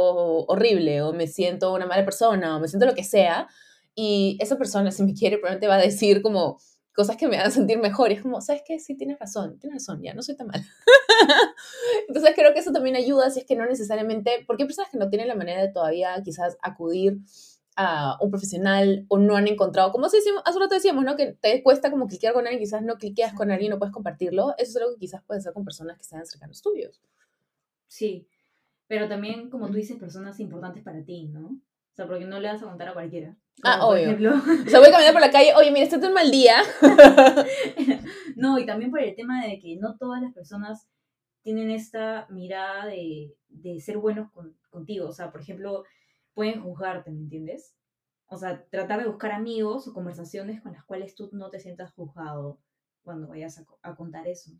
[0.46, 3.48] horrible o me siento una mala persona o me siento lo que sea,
[3.95, 6.58] y esa persona, si me quiere, probablemente va a decir como
[6.93, 8.12] cosas que me hagan sentir mejor.
[8.12, 8.79] Y es como, ¿sabes qué?
[8.79, 10.63] Sí, tienes razón, tienes razón, ya, no soy tan mal.
[12.08, 14.97] Entonces creo que eso también ayuda, si es que no necesariamente, porque hay personas que
[14.97, 17.19] no tienen la manera de todavía quizás acudir
[17.75, 21.15] a un profesional o no han encontrado, como hace un rato decíamos, ¿no?
[21.15, 24.53] Que te cuesta como cliquear con alguien, quizás no cliqueas con alguien, no puedes compartirlo.
[24.58, 27.01] Eso es algo que quizás puedes hacer con personas que sean cercanos tuyos.
[27.88, 28.27] Sí,
[28.88, 31.47] pero también, como tú dices, personas importantes para ti, ¿no?
[31.47, 33.36] O sea, porque no le vas a contar a cualquiera.
[33.63, 34.34] Ah, obvio.
[34.36, 36.58] o sea, voy caminando por la calle, oye, mira, este es un mal día.
[38.36, 40.89] no, y también por el tema de que no todas las personas
[41.44, 44.32] tienen esta mirada de, de ser buenos
[44.70, 45.08] contigo.
[45.08, 45.84] O sea, por ejemplo,
[46.34, 47.76] pueden juzgarte, ¿me entiendes?
[48.28, 51.92] O sea, tratar de buscar amigos o conversaciones con las cuales tú no te sientas
[51.94, 52.60] juzgado
[53.04, 54.52] cuando vayas a, a contar eso.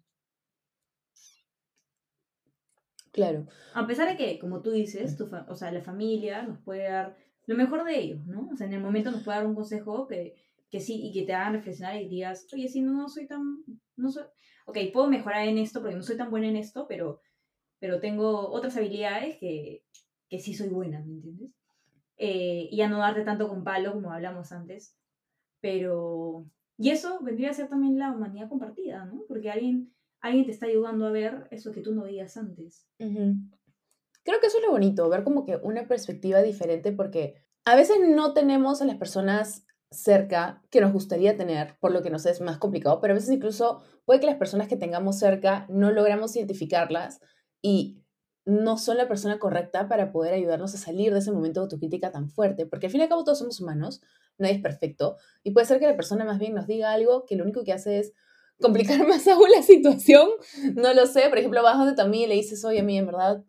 [3.14, 3.46] Claro.
[3.76, 7.16] A pesar de que, como tú dices, tu o sea, la familia nos puede dar
[7.46, 8.50] lo mejor de ellos, ¿no?
[8.52, 10.36] O sea, en el momento nos puede dar un consejo que,
[10.70, 13.64] que sí y que te hagan reflexionar y digas, oye, sí, no, no soy tan,
[13.96, 14.24] no soy,
[14.66, 17.22] ok, puedo mejorar en esto porque no soy tan buena en esto, pero,
[17.80, 19.84] pero tengo otras habilidades que,
[20.30, 21.52] que sí soy buena, ¿me entiendes?
[22.18, 24.96] Eh, y ya no darte tanto con palo como hablamos antes,
[25.60, 26.46] pero,
[26.78, 29.24] y eso vendría a ser también la humanidad compartida, ¿no?
[29.28, 32.88] Porque alguien alguien te está ayudando a ver eso que tú no veías antes.
[34.24, 37.98] Creo que eso es lo bonito, ver como que una perspectiva diferente, porque a veces
[38.06, 42.42] no tenemos a las personas cerca que nos gustaría tener, por lo que nos es
[42.42, 46.36] más complicado, pero a veces incluso puede que las personas que tengamos cerca no logramos
[46.36, 47.20] identificarlas
[47.62, 48.04] y
[48.46, 52.12] no son la persona correcta para poder ayudarnos a salir de ese momento de autocrítica
[52.12, 54.02] tan fuerte, porque al fin y al cabo todos somos humanos,
[54.38, 57.36] nadie es perfecto, y puede ser que la persona más bien nos diga algo que
[57.36, 58.14] lo único que hace es
[58.60, 60.28] complicar más aún la situación,
[60.76, 63.44] no lo sé, por ejemplo, vas donde también le dices, oye, a mí en verdad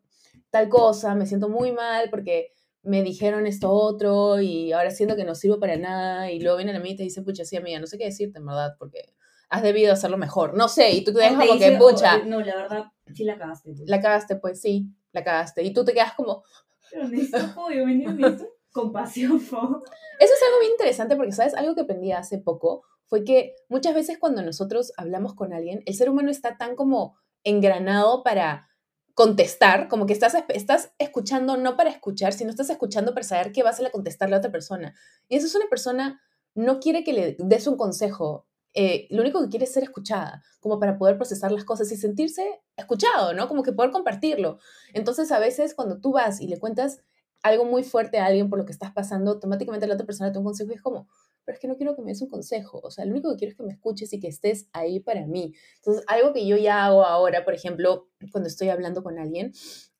[0.54, 5.24] tal cosa, me siento muy mal porque me dijeron esto otro y ahora siento que
[5.24, 7.80] no sirvo para nada y luego vienen a mí y te dicen, pucha, sí, amiga,
[7.80, 9.12] no sé qué decirte en verdad porque
[9.48, 12.18] has debido hacerlo mejor, no sé, y tú te dejas como que, pucha.
[12.18, 13.72] no, la verdad, sí la cagaste.
[13.72, 13.88] Pues".
[13.88, 16.44] La cagaste, pues sí, la cagaste, y tú te quedas como...
[16.88, 18.46] Pero necesito apoyo, ¿me entiendes?
[18.70, 21.54] Compasión, Eso es algo bien interesante porque, ¿sabes?
[21.54, 25.94] Algo que aprendí hace poco fue que muchas veces cuando nosotros hablamos con alguien, el
[25.94, 28.68] ser humano está tan como engranado para
[29.14, 33.62] contestar, como que estás, estás escuchando no para escuchar, sino estás escuchando para saber qué
[33.62, 34.94] vas a contestar a otra persona.
[35.28, 36.20] Y eso es una persona,
[36.54, 40.42] no quiere que le des un consejo, eh, lo único que quiere es ser escuchada,
[40.58, 43.46] como para poder procesar las cosas y sentirse escuchado, ¿no?
[43.46, 44.58] Como que poder compartirlo.
[44.92, 47.00] Entonces, a veces cuando tú vas y le cuentas
[47.44, 50.38] algo muy fuerte a alguien por lo que estás pasando, automáticamente la otra persona te
[50.38, 51.06] un consejo y es como,
[51.44, 53.36] pero es que no quiero que me des un consejo, o sea, lo único que
[53.36, 55.52] quiero es que me escuches y que estés ahí para mí.
[55.76, 59.52] Entonces, algo que yo ya hago ahora, por ejemplo, cuando estoy hablando con alguien,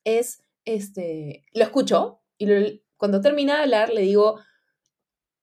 [0.04, 4.38] es, este, lo escucho y cuando termina de hablar le digo,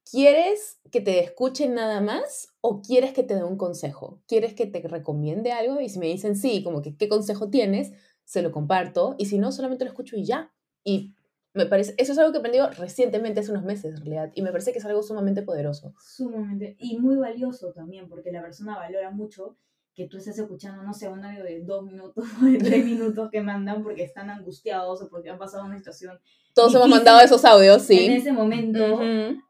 [0.09, 4.21] ¿quieres que te escuchen nada más o quieres que te dé un consejo?
[4.27, 5.79] ¿Quieres que te recomiende algo?
[5.79, 7.91] Y si me dicen sí, como que, ¿qué consejo tienes?
[8.25, 10.53] Se lo comparto y si no, solamente lo escucho y ya.
[10.83, 11.13] Y
[11.53, 14.41] me parece, eso es algo que he aprendido recientemente, hace unos meses en realidad, y
[14.41, 15.93] me parece que es algo sumamente poderoso.
[15.99, 19.57] Sumamente, y muy valioso también, porque la persona valora mucho
[19.93, 23.29] que tú estés escuchando, no sé, un audio de dos minutos o de tres minutos
[23.29, 26.19] que mandan porque están angustiados o porque han pasado una situación.
[26.53, 28.05] Todos hemos mandado esos audios, sí.
[28.05, 29.01] En ese momento,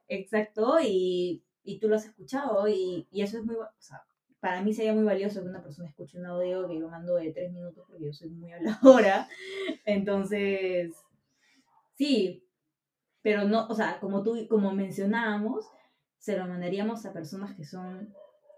[0.08, 4.04] exacto, y, y, tú lo has escuchado, y, y eso es muy, o sea,
[4.40, 7.32] para mí sería muy valioso que una persona escuche un audio que yo mando de
[7.32, 9.30] tres minutos porque yo soy muy habladora.
[9.86, 10.96] Entonces,
[12.02, 12.50] Sí,
[13.22, 15.70] pero no, o sea, como tú, como mencionábamos,
[16.18, 18.12] se lo mandaríamos a personas que son,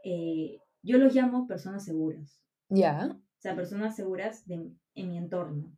[0.05, 2.41] eh, yo los llamo personas seguras.
[2.69, 3.09] Ya.
[3.11, 5.77] O sea, personas seguras de, en mi entorno.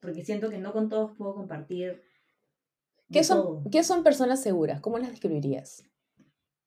[0.00, 2.02] Porque siento que no con todos puedo compartir.
[3.12, 3.62] ¿Qué son, todo.
[3.70, 4.80] ¿Qué son personas seguras?
[4.80, 5.88] ¿Cómo las describirías?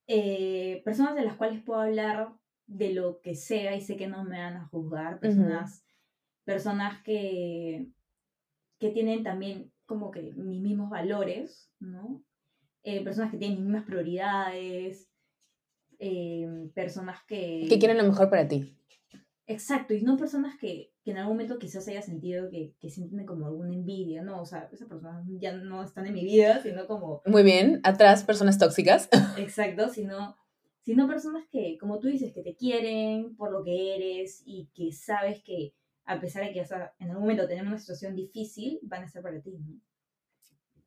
[0.08, 2.32] Eh, personas de las cuales puedo hablar
[2.68, 5.20] de lo que sea y sé que no me van a juzgar.
[5.20, 5.84] Personas,
[6.46, 7.92] personas que,
[8.80, 12.24] que tienen también como que mis mismos valores, ¿no?
[12.84, 15.10] Eh, personas que tienen mis mismas prioridades.
[16.00, 17.66] eh, personas que...
[17.68, 18.78] ¿Qué quieren lo mejor para ti?
[19.48, 23.26] Exacto, y no personas que, que en algún momento quizás haya sentido que, que sienten
[23.26, 26.86] como alguna envidia, no, o sea, esas personas ya no están en mi vida, sino
[26.86, 27.80] como, Muy bien.
[27.84, 29.10] Atrás, personas tóxicas.
[29.38, 30.36] exacto, sino,
[30.82, 34.92] sino personas que, como tú dices, que te quieren por lo que eres y que
[34.92, 35.74] sabes que
[36.08, 39.06] a pesar de que vas a- en algún momento tener una situación difícil, van a
[39.06, 39.80] estar para ti, ¿no?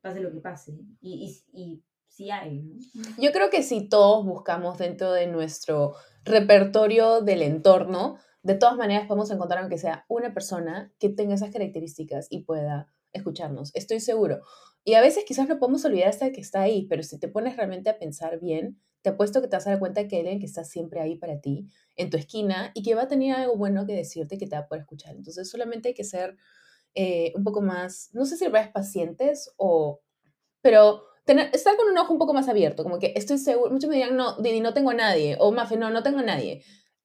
[0.00, 0.72] Pase lo que pase.
[1.00, 2.64] Y, y, sí hay.
[3.18, 9.06] Yo creo que si todos buscamos dentro de nuestro repertorio del entorno, de todas maneras
[9.06, 13.70] podemos encontrar aunque sea una persona que tenga esas características y pueda escucharnos.
[13.74, 14.40] Estoy seguro.
[14.84, 17.56] Y a veces quizás lo podemos olvidar hasta que está ahí, pero si te pones
[17.56, 20.46] realmente a pensar bien, te apuesto que te vas a dar cuenta que alguien que
[20.46, 23.86] está siempre ahí para ti, en tu esquina, y que va a tener algo bueno
[23.86, 25.14] que decirte que te va a poder escuchar.
[25.16, 26.36] Entonces solamente hay que ser
[26.94, 30.00] eh, un poco más, no sé si es pacientes o...
[30.62, 33.88] Pero tener, estar con un ojo un poco más abierto, como que estoy seguro, muchos
[33.88, 36.62] me dirán, no, Didi, no tengo a nadie, o Mafe, no, no tengo a nadie.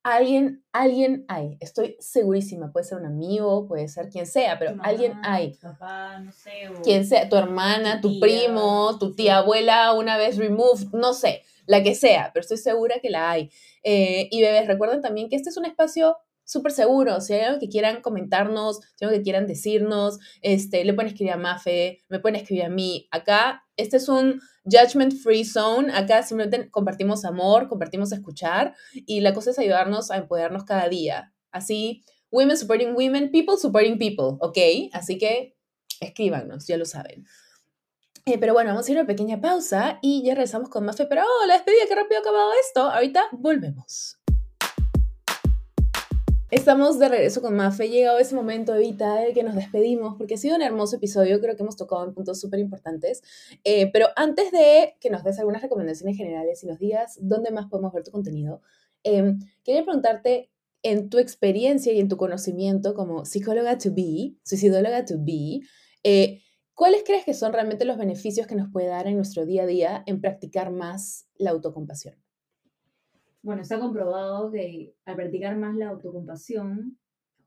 [0.08, 4.84] Alguien, alguien hay, estoy segurísima, puede ser un amigo, puede ser quien sea, pero mamá,
[4.84, 5.54] alguien hay.
[5.54, 10.16] tu papá, no sé, o- Quien sea, tu hermana, Tu primo, tu tía abuela, una
[10.18, 13.50] vez removed, no sé, la que sea, pero estoy segura que la hay.
[13.82, 17.20] Eh, y bebés, recuerden también que este es un espacio súper seguro.
[17.20, 21.12] Si hay algo que quieran comentarnos, si hay algo que quieran decirnos, este, le pueden
[21.12, 23.08] escribir a Mafe, me pueden escribir a mí.
[23.12, 25.92] Acá, este es un judgment free zone.
[25.94, 31.34] Acá simplemente compartimos amor, compartimos escuchar y la cosa es ayudarnos a empoderarnos cada día.
[31.52, 34.58] Así, women supporting women, people supporting people, ¿ok?
[34.94, 35.56] Así que
[36.00, 37.26] escríbanos, ya lo saben.
[38.28, 41.06] Eh, pero bueno, vamos a ir a una pequeña pausa y ya regresamos con Mafe.
[41.06, 42.82] Pero, oh, la despedida, qué rápido ha acabado esto.
[42.90, 44.18] Ahorita volvemos.
[46.52, 47.90] Estamos de regreso con Mafe.
[47.90, 51.42] Llegado ese momento, Evita, de que nos despedimos, porque ha sido un hermoso episodio.
[51.42, 53.24] Creo que hemos tocado en puntos súper importantes.
[53.64, 57.66] Eh, pero antes de que nos des algunas recomendaciones generales y nos digas dónde más
[57.66, 58.62] podemos ver tu contenido,
[59.04, 60.52] eh, quería preguntarte,
[60.84, 65.62] en tu experiencia y en tu conocimiento como psicóloga to be, suicidóloga to be,
[66.04, 66.44] eh,
[66.76, 69.66] ¿cuáles crees que son realmente los beneficios que nos puede dar en nuestro día a
[69.66, 72.25] día en practicar más la autocompasión?
[73.46, 76.98] Bueno, está comprobado que al practicar más la autocompasión,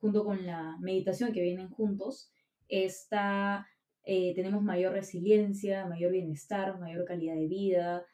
[0.00, 2.30] junto con la meditación que vienen juntos,
[2.68, 3.66] esta,
[4.04, 8.06] eh, tenemos mayor resiliencia, mayor bienestar, mayor calidad de vida.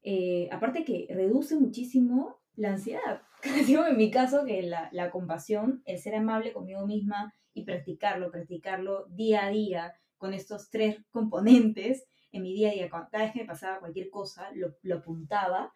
[0.00, 3.20] Eh, aparte que reduce muchísimo la ansiedad.
[3.66, 8.30] Digo en mi caso que la, la compasión, el ser amable conmigo misma y practicarlo,
[8.30, 12.88] practicarlo día a día con estos tres componentes en mi día a día.
[12.88, 15.70] Cada vez que me pasaba cualquier cosa, lo, lo apuntaba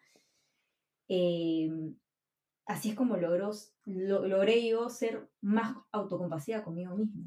[1.09, 1.69] eh,
[2.65, 3.51] así es como logró,
[3.85, 7.23] lo, logré yo ser más autocompasiva conmigo misma.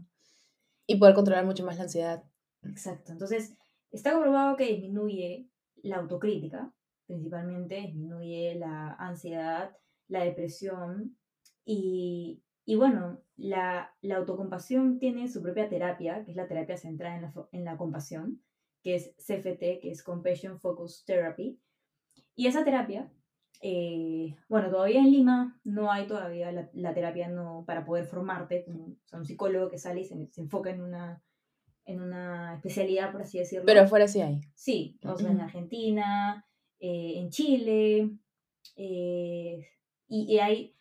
[0.86, 2.24] Y poder controlar mucho más la ansiedad.
[2.62, 3.12] Exacto.
[3.12, 3.56] Entonces,
[3.90, 5.48] está comprobado que disminuye
[5.82, 6.72] la autocrítica,
[7.06, 11.16] principalmente disminuye la ansiedad, la depresión
[11.64, 17.16] y, y bueno, la, la, autocompasión tiene su propia terapia, que es la terapia centrada
[17.16, 18.42] en la, en la compasión,
[18.82, 21.60] que es CFT, que es Compassion Focus Therapy.
[22.34, 23.10] Y esa terapia
[23.60, 28.64] eh, bueno, todavía en Lima no hay todavía la, la terapia no, para poder formarte,
[28.64, 31.22] como o sea, un psicólogo que sale y se, se, enfoca en una,
[31.84, 33.64] en una especialidad, por así decirlo.
[33.66, 34.40] Pero afuera sí hay.
[34.54, 36.44] Sí, o sea, en Argentina,
[36.80, 38.10] eh, en Chile,
[38.76, 39.66] eh,
[40.08, 40.74] y, y, hay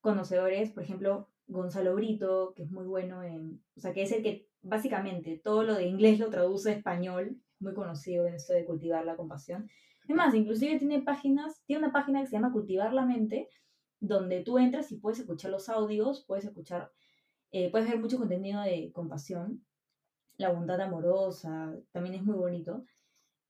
[0.00, 4.22] conocedores, por ejemplo, Gonzalo Brito, que es muy bueno en, o sea, que es el
[4.22, 8.64] que básicamente todo lo de inglés lo traduce a español, muy conocido en esto de
[8.64, 9.68] cultivar la compasión.
[10.08, 13.50] Es más, inclusive tiene páginas, tiene una página que se llama Cultivar la Mente,
[14.00, 16.90] donde tú entras y puedes escuchar los audios, puedes escuchar,
[17.52, 19.66] eh, puedes ver mucho contenido de compasión,
[20.38, 22.86] la bondad amorosa, también es muy bonito.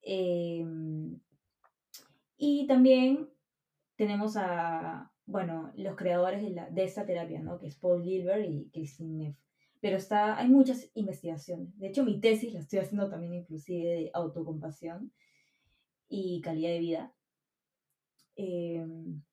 [0.03, 0.67] Eh,
[2.37, 3.29] y también
[3.95, 7.61] tenemos a, bueno, los creadores de, la, de esta terapia, ¿no?
[7.61, 9.37] Que es Paul Gilbert y Christine Neff.
[9.81, 11.79] Pero está, hay muchas investigaciones.
[11.79, 15.13] De hecho, mi tesis la estoy haciendo también inclusive de autocompasión
[16.09, 17.15] y calidad de vida.
[18.37, 18.87] Eh,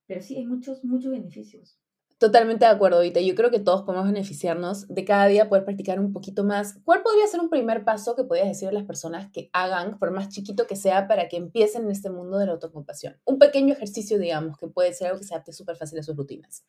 [0.07, 1.79] pero sí, hay muchos, muchos beneficios.
[2.17, 3.19] Totalmente de acuerdo, Vita.
[3.19, 6.79] Yo creo que todos podemos beneficiarnos de cada día poder practicar un poquito más.
[6.85, 10.11] ¿Cuál podría ser un primer paso que podrías decir a las personas que hagan, por
[10.11, 13.19] más chiquito que sea, para que empiecen en este mundo de la autocompasión?
[13.25, 16.15] Un pequeño ejercicio, digamos, que puede ser algo que se adapte súper fácil a sus
[16.15, 16.65] rutinas.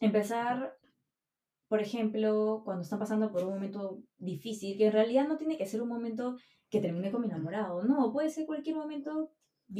[0.00, 0.76] empezar,
[1.72, 5.64] por ejemplo, cuando están pasando por un momento difícil, que en realidad no tiene que
[5.64, 6.36] ser un momento
[6.68, 9.30] que termine con mi enamorado, no, puede ser cualquier momento.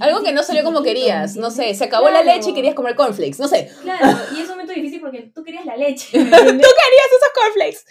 [0.01, 2.97] Algo que no salió como querías, no sé, se acabó la leche y querías comer
[2.97, 3.70] cornflakes, no sé.
[3.82, 6.07] Claro, y es un momento difícil porque tú querías la leche.
[6.12, 7.84] tú querías esos cornflakes.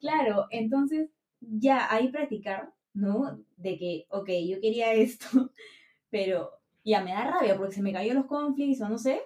[0.00, 1.08] Claro, entonces
[1.38, 3.38] ya ahí practicar, ¿no?
[3.56, 5.28] De que, ok, yo quería esto,
[6.10, 6.50] pero
[6.82, 9.22] ya me da rabia porque se me cayó los conflicts o no sé.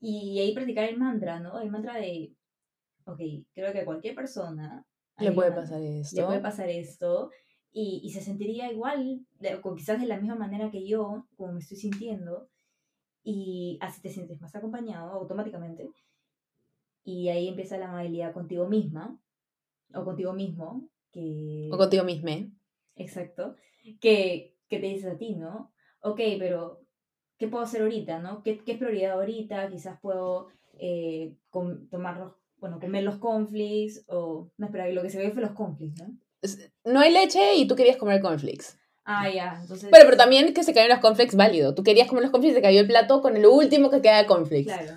[0.00, 1.60] Y ahí practicar el mantra, ¿no?
[1.60, 2.32] El mantra de,
[3.06, 3.20] ok,
[3.54, 4.86] creo que a cualquier persona
[5.18, 6.20] le puede pasar esto.
[6.20, 7.30] Le puede pasar esto.
[7.72, 9.26] Y, y se sentiría igual,
[9.62, 12.48] o quizás de la misma manera que yo, como me estoy sintiendo.
[13.24, 15.88] Y así te sientes más acompañado automáticamente.
[17.04, 19.18] Y ahí empieza la amabilidad contigo misma,
[19.94, 21.68] o contigo mismo, que...
[21.72, 22.28] O contigo mismo.
[22.96, 23.56] Exacto.
[24.00, 25.72] Que, que te dices a ti, ¿no?
[26.02, 26.80] ok, pero
[27.38, 28.42] ¿qué puedo hacer ahorita, no?
[28.42, 29.68] ¿Qué, qué es prioridad ahorita?
[29.70, 31.36] Quizás puedo eh,
[31.90, 34.48] tomar bueno, comer los conflicts o...
[34.56, 36.16] No, espera, lo que se ve fue los conflicts, ¿no?
[36.84, 38.78] No hay leche y tú querías comer conflicts.
[39.04, 39.88] Ah, ya, entonces...
[39.90, 41.74] Pero, pero también que se cayeron los conflicts, válido.
[41.74, 44.18] Tú querías comer los conflicts y se cayó el plato con el último que queda
[44.18, 44.72] de conflicts.
[44.72, 44.92] Claro.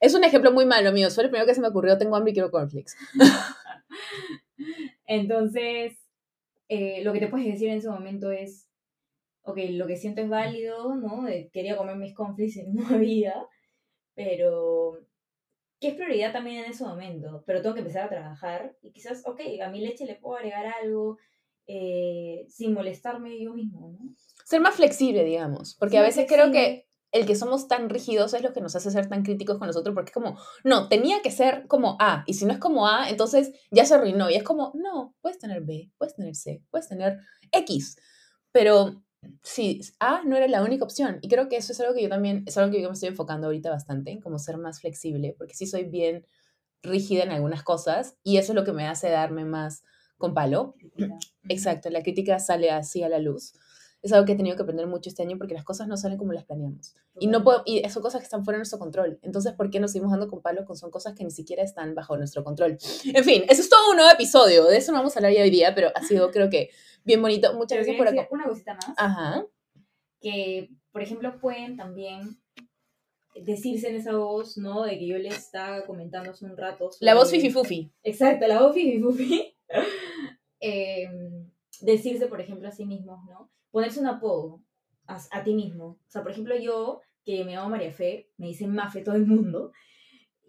[0.00, 1.08] Es un ejemplo muy malo mío.
[1.10, 1.96] Fue el primero que se me ocurrió.
[1.96, 2.96] Tengo hambre y quiero conflicts.
[5.06, 5.96] entonces,
[6.68, 8.66] eh, lo que te puedes decir en ese momento es
[9.44, 11.24] ok, lo que siento es válido, ¿no?
[11.52, 13.46] quería comer mis conflicts y no había,
[14.14, 15.05] pero
[15.80, 17.42] ¿qué es prioridad también en ese momento?
[17.46, 20.66] Pero tengo que empezar a trabajar y quizás, ok, a mi leche le puedo agregar
[20.82, 21.18] algo
[21.66, 24.14] eh, sin molestarme yo mismo, ¿no?
[24.44, 28.42] Ser más flexible, digamos, porque a veces creo que el que somos tan rígidos es
[28.42, 31.30] lo que nos hace ser tan críticos con nosotros, porque es como, no, tenía que
[31.30, 34.42] ser como A, y si no es como A, entonces ya se arruinó, y es
[34.42, 37.18] como, no, puedes tener B, puedes tener C, puedes tener
[37.52, 37.96] X,
[38.52, 39.02] pero
[39.42, 41.18] sí, A no era la única opción.
[41.22, 43.10] Y creo que eso es algo que yo también, es algo que yo me estoy
[43.10, 46.26] enfocando ahorita bastante, como ser más flexible, porque sí soy bien
[46.82, 49.82] rígida en algunas cosas y eso es lo que me hace darme más
[50.18, 50.74] con palo.
[51.48, 53.52] Exacto, la crítica sale así a la luz.
[54.02, 56.18] Es algo que he tenido que aprender mucho este año porque las cosas no salen
[56.18, 56.94] como las planeamos.
[57.18, 59.18] Y, no puedo, y son cosas que están fuera de nuestro control.
[59.22, 61.94] Entonces, ¿por qué nos seguimos dando con palo con son cosas que ni siquiera están
[61.94, 62.78] bajo nuestro control?
[63.04, 64.64] En fin, eso es todo un nuevo episodio.
[64.66, 66.70] De eso no vamos a hablar ya hoy día, pero ha sido, creo que,
[67.04, 67.54] bien bonito.
[67.54, 68.28] Muchas gracias por acá.
[68.30, 68.94] Una cosita más.
[68.96, 69.44] Ajá.
[70.20, 72.38] Que, por ejemplo, pueden también
[73.34, 74.84] decirse en esa voz, ¿no?
[74.84, 76.90] De que yo les estaba comentando hace un rato.
[77.00, 77.90] La voz fififufi.
[78.02, 79.56] Exacto, la voz fififufi.
[80.60, 81.08] eh,
[81.80, 83.50] decirse, por ejemplo, a sí mismos, ¿no?
[83.70, 84.62] Ponerse un apodo
[85.06, 85.86] a, a, ti mismo.
[85.86, 89.26] O sea, por ejemplo, yo, que me llamo María Fe, me dicen Mafe todo el
[89.26, 89.72] mundo,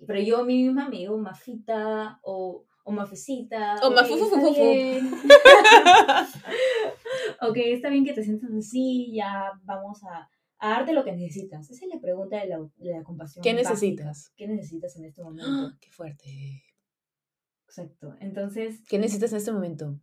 [0.05, 3.75] pero yo a mí misma me digo Mafita o o mafecita.
[3.83, 4.61] O mafufufufufu.
[7.41, 10.29] ok, está bien que te sientas así, ya vamos a,
[10.61, 11.69] darte lo que necesitas.
[11.69, 13.43] Esa es la pregunta de la, de la compasión.
[13.43, 14.31] ¿Qué necesitas?
[14.37, 15.75] ¿Qué necesitas en este momento?
[15.81, 16.63] ¡Qué fuerte!
[17.65, 18.15] Exacto.
[18.21, 18.81] Entonces.
[18.87, 19.99] ¿Qué necesitas en este momento?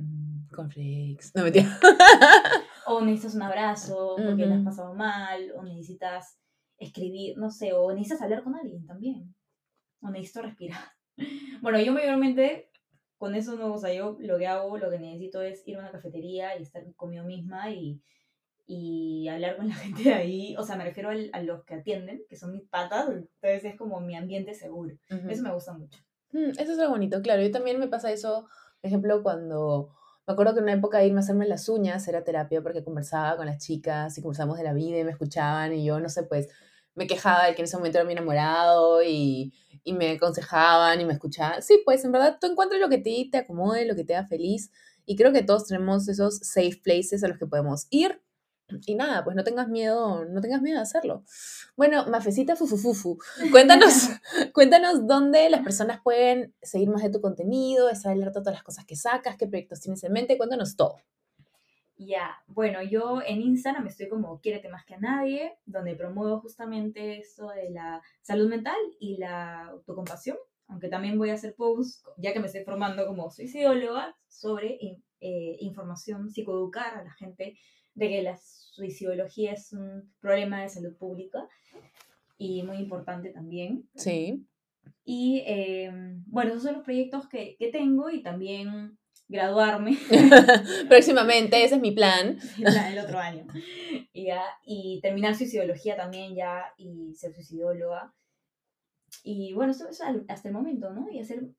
[0.00, 1.32] Mm, cornflakes.
[1.34, 1.70] No me entiendo.
[2.86, 6.38] o necesitas un abrazo porque te has pasado mal, o necesitas
[6.78, 9.34] escribir, no sé, o necesitas hablar con alguien también.
[10.00, 10.80] O necesito respirar.
[11.60, 12.70] Bueno, yo mayormente
[13.18, 15.80] con eso no, o sea, yo lo que hago, lo que necesito es ir a
[15.80, 18.00] una cafetería y estar conmigo misma y,
[18.66, 20.56] y hablar con la gente de ahí.
[20.56, 24.00] O sea, me refiero a los que atienden, que son mis patas, entonces es como
[24.00, 24.96] mi ambiente seguro.
[25.28, 25.98] Eso me gusta mucho.
[26.32, 27.42] Mm, eso es algo bonito, claro.
[27.42, 28.48] Yo también me pasa eso,
[28.80, 29.90] por ejemplo, cuando
[30.26, 33.36] me acuerdo que en una época irme a hacerme las uñas era terapia porque conversaba
[33.36, 36.22] con las chicas y conversábamos de la vida y me escuchaban y yo, no sé,
[36.24, 36.48] pues
[36.94, 39.52] me quejaba de que en ese momento era mi enamorado y,
[39.84, 41.62] y me aconsejaban y me escuchaban.
[41.62, 44.26] Sí, pues en verdad tú encuentras lo que te, te acomode, lo que te haga
[44.26, 44.70] feliz.
[45.06, 48.20] Y creo que todos tenemos esos safe places a los que podemos ir.
[48.86, 51.24] Y nada, pues no tengas miedo, no tengas miedo de hacerlo.
[51.76, 53.18] Bueno, Mafecita Fufufufu,
[53.50, 54.08] cuéntanos,
[54.54, 58.64] cuéntanos dónde las personas pueden seguir más de tu contenido, estar alerta a todas las
[58.64, 60.96] cosas que sacas, qué proyectos tienes en mente, cuéntanos todo.
[62.02, 67.18] Ya, bueno, yo en Instagram estoy como Quiérete más que a nadie, donde promuevo justamente
[67.18, 72.32] esto de la salud mental y la autocompasión, aunque también voy a hacer posts, ya
[72.32, 74.78] que me estoy formando como suicidóloga, sobre
[75.20, 77.58] eh, información, psicoeducar a la gente
[78.00, 81.46] de que la suicidología es un problema de salud pública
[82.38, 83.88] y muy importante también.
[83.94, 84.46] Sí.
[85.04, 88.98] Y em, bueno, esos son los proyectos que, que tengo y también
[89.28, 89.98] graduarme.
[90.88, 92.38] Próximamente, ese es mi plan.
[92.58, 93.46] el otro año.
[94.14, 98.14] Y, ya, y terminar suicidología también ya y ser suicidóloga.
[99.22, 101.10] Y bueno, eso es hasta el momento, ¿no?
[101.10, 101.50] Y hacer,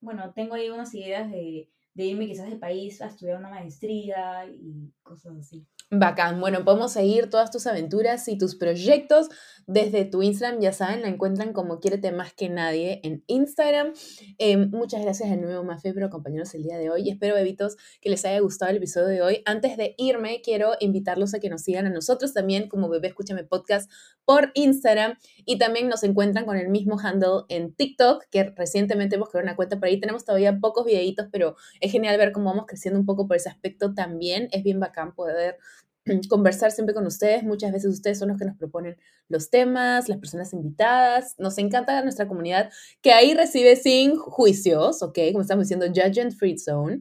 [0.00, 4.46] bueno, tengo ahí unas ideas de, de irme quizás del país a estudiar una maestría
[4.46, 5.66] y cosas así.
[5.92, 6.40] Bacán.
[6.40, 9.28] Bueno, podemos seguir todas tus aventuras y tus proyectos
[9.66, 10.60] desde tu Instagram.
[10.60, 13.92] Ya saben, la encuentran como Quiérete Más que Nadie en Instagram.
[14.38, 17.10] Eh, muchas gracias de nuevo, Mafe, por acompañarnos el día de hoy.
[17.10, 19.42] Espero, bebitos, que les haya gustado el episodio de hoy.
[19.46, 23.42] Antes de irme, quiero invitarlos a que nos sigan a nosotros también como Bebé Escúchame
[23.42, 23.90] Podcast
[24.24, 25.14] por Instagram
[25.44, 29.56] y también nos encuentran con el mismo handle en TikTok, que recientemente hemos creado una
[29.56, 29.98] cuenta por ahí.
[29.98, 33.48] Tenemos todavía pocos videitos, pero es genial ver cómo vamos creciendo un poco por ese
[33.48, 34.48] aspecto también.
[34.52, 35.58] Es bien bacán poder
[36.28, 37.42] conversar siempre con ustedes.
[37.42, 38.96] Muchas veces ustedes son los que nos proponen
[39.28, 41.34] los temas, las personas invitadas.
[41.38, 42.70] Nos encanta nuestra comunidad
[43.02, 45.18] que ahí recibe sin juicios, ¿ok?
[45.32, 47.00] Como estamos diciendo, Judge Free Zone.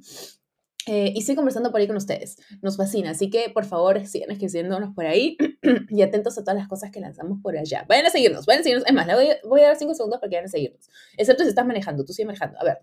[0.87, 2.37] Eh, y sigo conversando por ahí con ustedes.
[2.61, 3.11] Nos fascina.
[3.11, 5.37] Así que, por favor, sigan escribiéndonos por ahí
[5.89, 7.85] y atentos a todas las cosas que lanzamos por allá.
[7.87, 8.87] Vayan a seguirnos, vayan a seguirnos.
[8.87, 10.89] Es más, le voy, voy a dar cinco segundos para que vayan a seguirnos.
[11.15, 12.59] Excepto si estás manejando, tú sigue manejando.
[12.59, 12.79] A ver.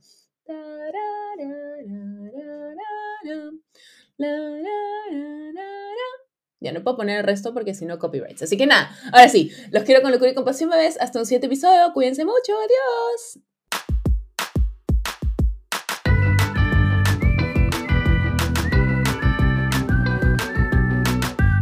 [6.60, 8.42] Ya no puedo poner el resto porque si no, copyrights.
[8.42, 10.98] Así que nada, ahora sí, los quiero con locura y compasión, bebés.
[11.00, 11.92] Hasta un siguiente episodio.
[11.92, 12.54] Cuídense mucho.
[12.54, 13.40] Adiós.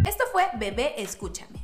[0.06, 1.63] Esto fue Bebé Escúchame.